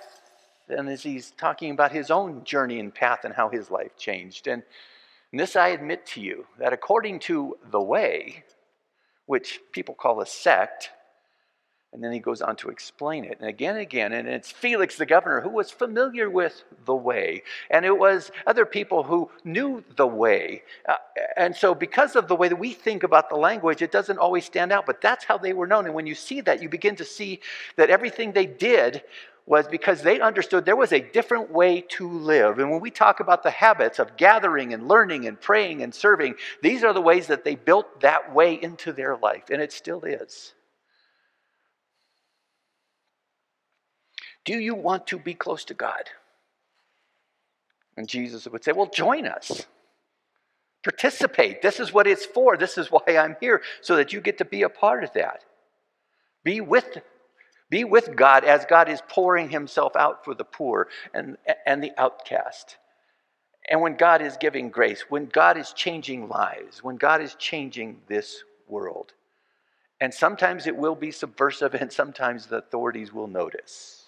And 0.69 0.89
as 0.89 1.03
he's 1.03 1.33
talking 1.33 1.73
about 1.73 1.93
his 1.93 2.11
own 2.11 2.45
journey 2.45 2.81
and 2.81 2.95
path 2.95 3.25
and 3.25 3.35
how 3.35 3.51
his 3.51 3.71
life 3.71 3.97
changed. 3.99 4.47
And, 4.47 4.63
and 5.33 5.41
this 5.41 5.57
I 5.57 5.69
admit 5.69 6.07
to 6.07 6.21
you 6.21 6.47
that 6.59 6.73
according 6.73 7.19
to 7.21 7.59
the 7.71 7.83
way, 7.83 8.45
which 9.27 9.61
people 9.73 9.95
call 9.95 10.21
a 10.21 10.27
sect, 10.27 10.91
and 11.93 12.05
then 12.05 12.13
he 12.13 12.21
goes 12.21 12.41
on 12.41 12.55
to 12.57 12.69
explain 12.69 13.25
it. 13.25 13.39
And 13.41 13.49
again 13.49 13.75
and 13.75 13.83
again, 13.83 14.13
and 14.13 14.29
it's 14.29 14.51
Felix 14.51 14.97
the 14.97 15.07
governor 15.07 15.41
who 15.41 15.49
was 15.49 15.73
familiar 15.73 16.31
with 16.31 16.63
the 16.85 16.95
way. 16.95 17.43
And 17.69 17.85
it 17.85 17.99
was 17.99 18.31
other 18.47 18.65
people 18.65 19.03
who 19.03 19.29
knew 19.43 19.83
the 19.97 20.07
way. 20.07 20.63
Uh, 20.89 20.95
and 21.37 21.55
so, 21.55 21.75
because 21.75 22.15
of 22.15 22.29
the 22.29 22.37
way 22.37 22.47
that 22.47 22.57
we 22.57 22.73
think 22.73 23.03
about 23.03 23.29
the 23.29 23.37
language, 23.37 23.83
it 23.83 23.91
doesn't 23.91 24.19
always 24.19 24.45
stand 24.45 24.71
out, 24.71 24.87
but 24.87 25.01
that's 25.01 25.25
how 25.25 25.37
they 25.37 25.53
were 25.53 25.67
known. 25.67 25.87
And 25.87 25.95
when 25.95 26.07
you 26.07 26.15
see 26.15 26.41
that, 26.43 26.63
you 26.63 26.69
begin 26.69 26.95
to 26.97 27.05
see 27.05 27.41
that 27.75 27.91
everything 27.91 28.33
they 28.33 28.47
did 28.47 29.03
was 29.47 29.67
because 29.67 30.03
they 30.03 30.21
understood 30.21 30.65
there 30.65 30.77
was 30.77 30.93
a 30.93 31.01
different 31.01 31.51
way 31.51 31.81
to 31.81 32.09
live. 32.09 32.61
And 32.61 32.71
when 32.71 32.81
we 32.81 32.91
talk 32.93 33.19
about 33.19 33.43
the 33.43 33.51
habits 33.51 33.99
of 33.99 34.17
gathering 34.17 34.73
and 34.73 34.87
learning 34.87 35.27
and 35.27 35.41
praying 35.41 35.83
and 35.83 35.93
serving, 35.93 36.37
these 36.63 36.85
are 36.85 36.93
the 36.93 37.01
ways 37.01 37.27
that 37.27 37.43
they 37.43 37.57
built 37.57 38.01
that 38.01 38.33
way 38.33 38.55
into 38.55 38.93
their 38.93 39.17
life. 39.17 39.51
And 39.51 39.61
it 39.61 39.73
still 39.73 40.05
is. 40.05 40.55
Do 44.45 44.59
you 44.59 44.75
want 44.75 45.07
to 45.09 45.19
be 45.19 45.35
close 45.35 45.65
to 45.67 45.75
God? 45.75 46.11
And 47.97 48.09
Jesus 48.09 48.47
would 48.49 48.65
say, 48.65 48.73
Well, 48.73 48.87
join 48.87 49.27
us. 49.27 49.67
Participate. 50.83 51.61
This 51.61 51.79
is 51.79 51.93
what 51.93 52.07
it's 52.07 52.25
for. 52.25 52.57
This 52.57 52.79
is 52.79 52.91
why 52.91 53.03
I'm 53.09 53.37
here, 53.41 53.61
so 53.83 53.97
that 53.97 54.13
you 54.13 54.21
get 54.21 54.39
to 54.39 54.45
be 54.47 54.63
a 54.63 54.71
part 54.71 55.05
of 55.05 55.13
that. 55.13 55.45
Be 56.43 56.63
with, 56.63 56.99
be 57.69 57.85
with 57.85 58.17
God 58.17 58.45
as 58.45 58.65
God 58.65 58.89
is 58.89 59.03
pouring 59.07 59.51
himself 59.51 59.95
out 59.95 60.25
for 60.25 60.35
the 60.35 60.45
poor 60.45 60.89
and, 61.13 61.37
and 61.67 61.83
the 61.83 61.93
outcast. 61.99 62.79
And 63.69 63.83
when 63.83 63.97
God 63.97 64.23
is 64.23 64.39
giving 64.39 64.71
grace, 64.71 65.05
when 65.11 65.27
God 65.27 65.59
is 65.59 65.73
changing 65.75 66.29
lives, 66.29 66.83
when 66.83 66.97
God 66.97 67.21
is 67.21 67.35
changing 67.35 68.01
this 68.09 68.43
world. 68.67 69.13
And 70.01 70.15
sometimes 70.15 70.67
it 70.67 70.77
will 70.77 70.95
be 70.95 71.11
subversive, 71.11 71.75
and 71.81 71.93
sometimes 71.93 72.47
the 72.47 72.57
authorities 72.57 73.13
will 73.13 73.29
notice. 73.29 74.00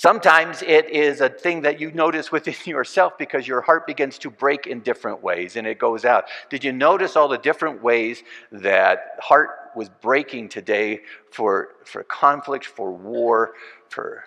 Sometimes 0.00 0.62
it 0.62 0.90
is 0.90 1.20
a 1.20 1.28
thing 1.28 1.62
that 1.62 1.80
you 1.80 1.90
notice 1.90 2.30
within 2.30 2.54
yourself 2.66 3.18
because 3.18 3.48
your 3.48 3.60
heart 3.62 3.84
begins 3.84 4.16
to 4.18 4.30
break 4.30 4.68
in 4.68 4.78
different 4.78 5.24
ways 5.24 5.56
and 5.56 5.66
it 5.66 5.80
goes 5.80 6.04
out. 6.04 6.26
Did 6.50 6.62
you 6.62 6.70
notice 6.70 7.16
all 7.16 7.26
the 7.26 7.36
different 7.36 7.82
ways 7.82 8.22
that 8.52 9.16
heart 9.18 9.72
was 9.74 9.88
breaking 9.88 10.50
today 10.50 11.00
for, 11.32 11.70
for 11.84 12.04
conflict, 12.04 12.64
for 12.64 12.92
war, 12.92 13.54
for 13.88 14.22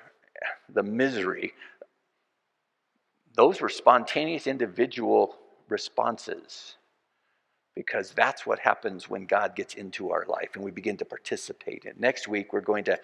the 0.67 0.84
misery? 0.84 1.53
Those 3.36 3.62
were 3.62 3.69
spontaneous 3.69 4.47
individual 4.47 5.38
responses 5.69 6.75
because 7.75 8.12
that's 8.12 8.45
what 8.45 8.60
happens 8.60 9.10
when 9.10 9.25
God 9.25 9.55
gets 9.55 9.75
into 9.75 10.12
our 10.12 10.25
life 10.27 10.49
and 10.55 10.65
we 10.65 10.71
begin 10.71 10.97
to 10.97 11.05
participate 11.05 11.86
in. 11.86 11.93
Next 11.97 12.27
week, 12.27 12.51
we're 12.51 12.60
going 12.60 12.84
to 12.84 12.99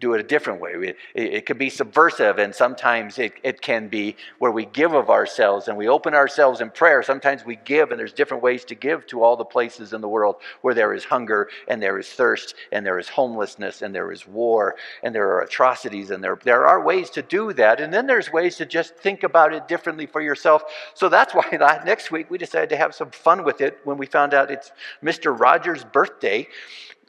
do 0.00 0.14
it 0.14 0.20
a 0.20 0.24
different 0.24 0.60
way. 0.60 0.72
It, 0.74 0.96
it, 1.14 1.46
can 1.46 1.58
be 1.58 1.68
subversive, 1.68 2.38
and 2.38 2.54
sometimes 2.54 3.18
it, 3.18 3.32
it 3.42 3.60
can 3.60 3.88
be 3.88 4.14
where 4.38 4.52
we 4.52 4.64
give 4.64 4.94
of 4.94 5.10
ourselves 5.10 5.66
and 5.66 5.76
we 5.76 5.88
open 5.88 6.14
ourselves 6.14 6.60
in 6.60 6.70
prayer. 6.70 7.02
Sometimes 7.02 7.44
we 7.44 7.56
give, 7.64 7.90
and 7.90 7.98
there's 7.98 8.12
different 8.12 8.42
ways 8.42 8.64
to 8.66 8.76
give 8.76 9.06
to 9.08 9.22
all 9.24 9.36
the 9.36 9.44
places 9.44 9.92
in 9.92 10.00
the 10.00 10.08
world 10.08 10.36
where 10.60 10.74
there 10.74 10.94
is 10.94 11.04
hunger, 11.04 11.48
and 11.66 11.82
there 11.82 11.98
is 11.98 12.08
thirst, 12.08 12.54
and 12.70 12.86
there 12.86 12.98
is 13.00 13.08
homelessness, 13.08 13.82
and 13.82 13.92
there 13.92 14.12
is 14.12 14.26
war, 14.26 14.76
and 15.02 15.12
there 15.12 15.28
are 15.30 15.40
atrocities, 15.40 16.10
and 16.10 16.22
there, 16.22 16.38
there 16.44 16.64
are 16.64 16.84
ways 16.84 17.10
to 17.10 17.22
do 17.22 17.52
that. 17.54 17.80
And 17.80 17.92
then 17.92 18.06
there's 18.06 18.32
ways 18.32 18.56
to 18.56 18.66
just 18.66 18.96
think 18.96 19.24
about 19.24 19.52
it 19.52 19.66
differently 19.66 20.06
for 20.06 20.20
yourself. 20.20 20.62
So 20.94 21.08
that's 21.08 21.34
why 21.34 21.80
next 21.84 22.12
week 22.12 22.30
we 22.30 22.38
decided 22.38 22.68
to 22.70 22.76
have 22.76 22.94
some 22.94 23.10
fun 23.10 23.44
with 23.44 23.60
it 23.60 23.78
when 23.82 23.98
we 23.98 24.06
found 24.06 24.32
out 24.32 24.50
it's 24.50 24.70
Mr. 25.02 25.38
Rogers' 25.38 25.84
birthday 25.84 26.46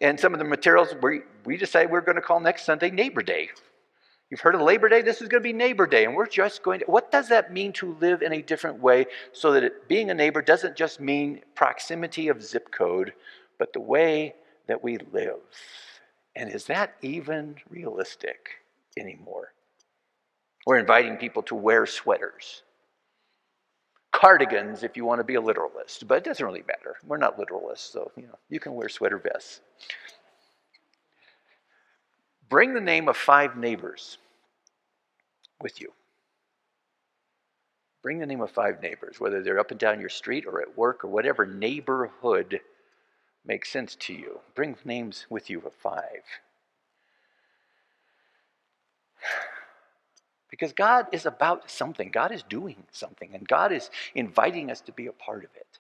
and 0.01 0.19
some 0.19 0.33
of 0.33 0.39
the 0.39 0.45
materials 0.45 0.93
we, 1.01 1.21
we 1.45 1.57
decided 1.57 1.91
we're 1.91 2.01
going 2.01 2.15
to 2.15 2.21
call 2.21 2.39
next 2.39 2.65
Sunday 2.65 2.91
Neighbor 2.91 3.21
Day. 3.21 3.49
You've 4.29 4.41
heard 4.41 4.53
of 4.53 4.61
Labor 4.61 4.89
Day? 4.89 5.01
This 5.01 5.21
is 5.21 5.27
going 5.27 5.41
to 5.41 5.47
be 5.47 5.53
Neighbor 5.53 5.87
Day. 5.87 6.05
And 6.05 6.15
we're 6.15 6.27
just 6.27 6.61
going 6.61 6.81
to, 6.81 6.85
what 6.85 7.11
does 7.11 7.29
that 7.29 7.51
mean 7.51 7.73
to 7.73 7.95
live 7.99 8.21
in 8.21 8.33
a 8.33 8.41
different 8.41 8.79
way 8.79 9.07
so 9.33 9.51
that 9.53 9.63
it, 9.63 9.87
being 9.87 10.11
a 10.11 10.13
neighbor 10.13 10.41
doesn't 10.41 10.75
just 10.75 10.99
mean 10.99 11.41
proximity 11.55 12.27
of 12.27 12.43
zip 12.43 12.69
code, 12.71 13.13
but 13.57 13.73
the 13.73 13.79
way 13.79 14.35
that 14.67 14.83
we 14.83 14.99
live? 15.11 15.39
And 16.35 16.53
is 16.53 16.65
that 16.65 16.95
even 17.01 17.55
realistic 17.69 18.49
anymore? 18.97 19.53
We're 20.67 20.77
inviting 20.77 21.17
people 21.17 21.41
to 21.43 21.55
wear 21.55 21.87
sweaters, 21.87 22.61
cardigans 24.11 24.83
if 24.83 24.97
you 24.97 25.05
want 25.05 25.19
to 25.19 25.23
be 25.23 25.35
a 25.35 25.41
literalist, 25.41 26.07
but 26.07 26.17
it 26.19 26.23
doesn't 26.23 26.45
really 26.45 26.63
matter. 26.67 26.95
We're 27.05 27.17
not 27.17 27.37
literalists, 27.37 27.91
so 27.91 28.11
you 28.15 28.23
know, 28.23 28.37
you 28.49 28.59
can 28.59 28.73
wear 28.73 28.89
sweater 28.89 29.17
vests. 29.17 29.61
Bring 32.49 32.73
the 32.73 32.81
name 32.81 33.07
of 33.07 33.15
five 33.15 33.55
neighbors 33.55 34.17
with 35.61 35.79
you. 35.79 35.93
Bring 38.01 38.19
the 38.19 38.25
name 38.25 38.41
of 38.41 38.49
five 38.49 38.81
neighbors, 38.81 39.19
whether 39.19 39.43
they're 39.43 39.59
up 39.59 39.71
and 39.71 39.79
down 39.79 39.99
your 39.99 40.09
street 40.09 40.45
or 40.45 40.61
at 40.61 40.77
work 40.77 41.03
or 41.03 41.09
whatever 41.09 41.45
neighborhood 41.45 42.61
makes 43.45 43.69
sense 43.69 43.95
to 43.95 44.13
you. 44.13 44.39
Bring 44.55 44.75
names 44.85 45.25
with 45.29 45.49
you 45.49 45.59
of 45.59 45.73
five. 45.73 46.23
Because 50.49 50.73
God 50.73 51.07
is 51.11 51.25
about 51.25 51.69
something, 51.69 52.09
God 52.11 52.31
is 52.31 52.43
doing 52.43 52.83
something, 52.91 53.35
and 53.35 53.47
God 53.47 53.71
is 53.71 53.89
inviting 54.15 54.71
us 54.71 54.81
to 54.81 54.91
be 54.91 55.07
a 55.07 55.11
part 55.11 55.43
of 55.43 55.51
it. 55.55 55.79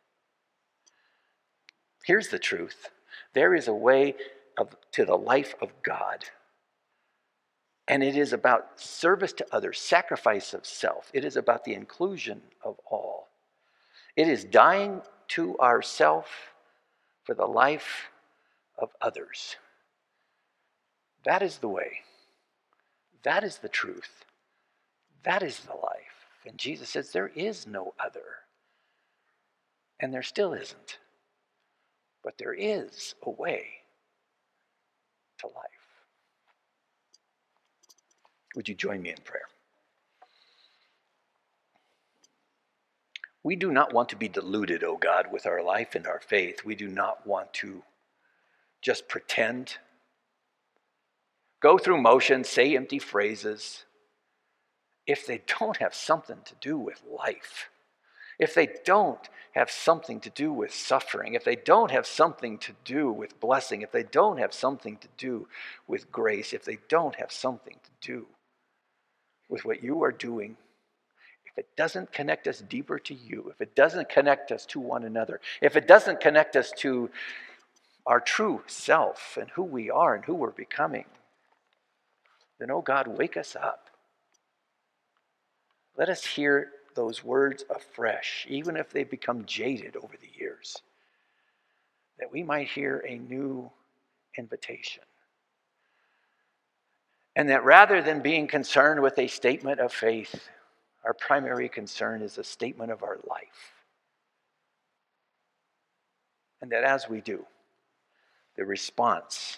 Here's 2.03 2.29
the 2.29 2.39
truth 2.39 2.89
there 3.33 3.55
is 3.55 3.67
a 3.67 3.73
way 3.73 4.15
of, 4.57 4.75
to 4.93 5.05
the 5.05 5.17
life 5.17 5.55
of 5.61 5.69
God 5.83 6.25
and 7.89 8.03
it 8.03 8.15
is 8.15 8.33
about 8.33 8.79
service 8.79 9.33
to 9.33 9.47
others, 9.51 9.79
sacrifice 9.79 10.53
of 10.53 10.63
self. 10.63 11.09
It 11.11 11.25
is 11.25 11.35
about 11.35 11.65
the 11.65 11.73
inclusion 11.73 12.39
of 12.63 12.79
all. 12.85 13.29
It 14.15 14.27
is 14.27 14.43
dying 14.43 15.01
to 15.29 15.57
ourself 15.57 16.27
for 17.23 17.33
the 17.33 17.47
life 17.47 18.11
of 18.77 18.91
others. 19.01 19.55
That 21.25 21.41
is 21.41 21.57
the 21.57 21.67
way. 21.67 22.01
That 23.23 23.43
is 23.43 23.57
the 23.57 23.69
truth. 23.69 24.23
That 25.23 25.43
is 25.43 25.59
the 25.59 25.73
life. 25.73 26.27
And 26.45 26.57
Jesus 26.57 26.89
says 26.89 27.11
there 27.11 27.31
is 27.35 27.67
no 27.67 27.93
other. 27.99 28.23
And 29.99 30.13
there 30.13 30.23
still 30.23 30.53
isn't. 30.53 30.97
But 32.23 32.37
there 32.37 32.53
is 32.53 33.15
a 33.23 33.29
way 33.29 33.67
to 35.39 35.47
life. 35.47 35.55
Would 38.55 38.67
you 38.67 38.75
join 38.75 39.01
me 39.01 39.09
in 39.09 39.17
prayer? 39.23 39.47
We 43.43 43.55
do 43.55 43.71
not 43.71 43.93
want 43.93 44.09
to 44.09 44.15
be 44.15 44.27
deluded, 44.27 44.83
O 44.83 44.91
oh 44.91 44.97
God, 44.97 45.27
with 45.31 45.45
our 45.45 45.63
life 45.63 45.95
and 45.95 46.05
our 46.05 46.19
faith. 46.19 46.65
We 46.65 46.75
do 46.75 46.87
not 46.87 47.25
want 47.25 47.53
to 47.55 47.83
just 48.81 49.07
pretend, 49.07 49.77
go 51.61 51.77
through 51.77 52.01
motions, 52.01 52.49
say 52.49 52.75
empty 52.75 52.99
phrases, 52.99 53.85
if 55.09 55.25
they 55.25 55.41
don't 55.59 55.77
have 55.77 55.93
something 55.93 56.39
to 56.45 56.53
do 56.61 56.77
with 56.77 57.01
life 57.09 57.69
if 58.39 58.55
they 58.55 58.69
don't 58.85 59.29
have 59.51 59.69
something 59.69 60.21
to 60.21 60.29
do 60.29 60.53
with 60.53 60.73
suffering, 60.73 61.33
if 61.33 61.43
they 61.43 61.57
don't 61.57 61.91
have 61.91 62.07
something 62.07 62.57
to 62.59 62.71
do 62.85 63.11
with 63.11 63.39
blessing, 63.41 63.81
if 63.81 63.91
they 63.91 64.03
don't 64.03 64.37
have 64.37 64.53
something 64.53 64.95
to 64.97 65.07
do 65.17 65.47
with 65.87 66.11
grace, 66.11 66.53
if 66.53 66.63
they 66.63 66.77
don't 66.87 67.15
have 67.15 67.31
something 67.31 67.75
to 67.83 68.07
do 68.07 68.25
with 69.49 69.65
what 69.65 69.83
you 69.83 70.03
are 70.03 70.11
doing, 70.11 70.55
if 71.45 71.57
it 71.57 71.67
doesn't 71.75 72.13
connect 72.13 72.47
us 72.47 72.61
deeper 72.61 72.97
to 72.99 73.13
you, 73.13 73.49
if 73.53 73.59
it 73.59 73.75
doesn't 73.75 74.07
connect 74.07 74.51
us 74.51 74.65
to 74.67 74.79
one 74.79 75.03
another, 75.03 75.41
if 75.61 75.75
it 75.75 75.87
doesn't 75.87 76.21
connect 76.21 76.55
us 76.55 76.71
to 76.77 77.09
our 78.05 78.21
true 78.21 78.63
self 78.67 79.37
and 79.39 79.49
who 79.49 79.63
we 79.63 79.89
are 79.89 80.15
and 80.15 80.23
who 80.23 80.35
we're 80.35 80.51
becoming, 80.51 81.05
then, 82.59 82.71
oh 82.71 82.81
God, 82.81 83.07
wake 83.07 83.35
us 83.35 83.55
up. 83.55 83.88
Let 85.99 86.07
us 86.07 86.25
hear 86.25 86.71
those 86.95 87.25
words 87.25 87.65
afresh, 87.69 88.47
even 88.49 88.77
if 88.77 88.89
they 88.89 89.03
become 89.03 89.43
jaded 89.43 89.97
over 89.97 90.15
the 90.15 90.31
years, 90.33 90.77
that 92.19 92.31
we 92.31 92.41
might 92.41 92.69
hear 92.69 93.03
a 93.05 93.17
new 93.17 93.69
invitation. 94.37 95.03
And 97.35 97.49
that 97.49 97.65
rather 97.65 98.01
than 98.01 98.21
being 98.21 98.47
concerned 98.47 99.01
with 99.01 99.19
a 99.19 99.27
statement 99.27 99.81
of 99.81 99.91
faith, 99.91 100.47
our 101.03 101.13
primary 101.13 101.67
concern 101.67 102.21
is 102.21 102.37
a 102.37 102.45
statement 102.45 102.93
of 102.93 103.03
our 103.03 103.17
life. 103.29 103.73
And 106.61 106.71
that 106.71 106.85
as 106.85 107.09
we 107.09 107.19
do, 107.19 107.45
the 108.55 108.63
response, 108.63 109.57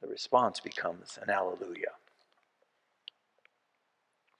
the 0.00 0.06
response 0.06 0.60
becomes 0.60 1.18
an 1.20 1.30
alleluia 1.30 1.90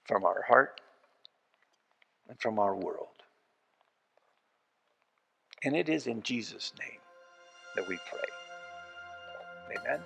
from 0.07 0.23
our 0.23 0.41
heart 0.47 0.81
and 2.29 2.39
from 2.39 2.59
our 2.59 2.75
world. 2.75 3.07
And 5.63 5.75
it 5.75 5.89
is 5.89 6.07
in 6.07 6.21
Jesus' 6.21 6.71
name 6.79 6.99
that 7.75 7.87
we 7.87 7.97
pray. 8.09 9.77
Amen. 9.77 9.99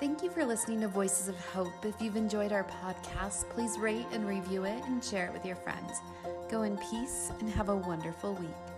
Thank 0.00 0.22
you 0.22 0.30
for 0.30 0.44
listening 0.44 0.80
to 0.82 0.88
Voices 0.88 1.28
of 1.28 1.36
Hope. 1.46 1.84
If 1.84 2.00
you've 2.00 2.16
enjoyed 2.16 2.52
our 2.52 2.64
podcast, 2.64 3.48
please 3.50 3.76
rate 3.78 4.06
and 4.12 4.28
review 4.28 4.64
it 4.64 4.82
and 4.84 5.02
share 5.02 5.26
it 5.26 5.32
with 5.32 5.44
your 5.44 5.56
friends. 5.56 6.00
Go 6.48 6.62
in 6.62 6.76
peace 6.76 7.32
and 7.40 7.50
have 7.50 7.68
a 7.68 7.76
wonderful 7.76 8.34
week. 8.34 8.77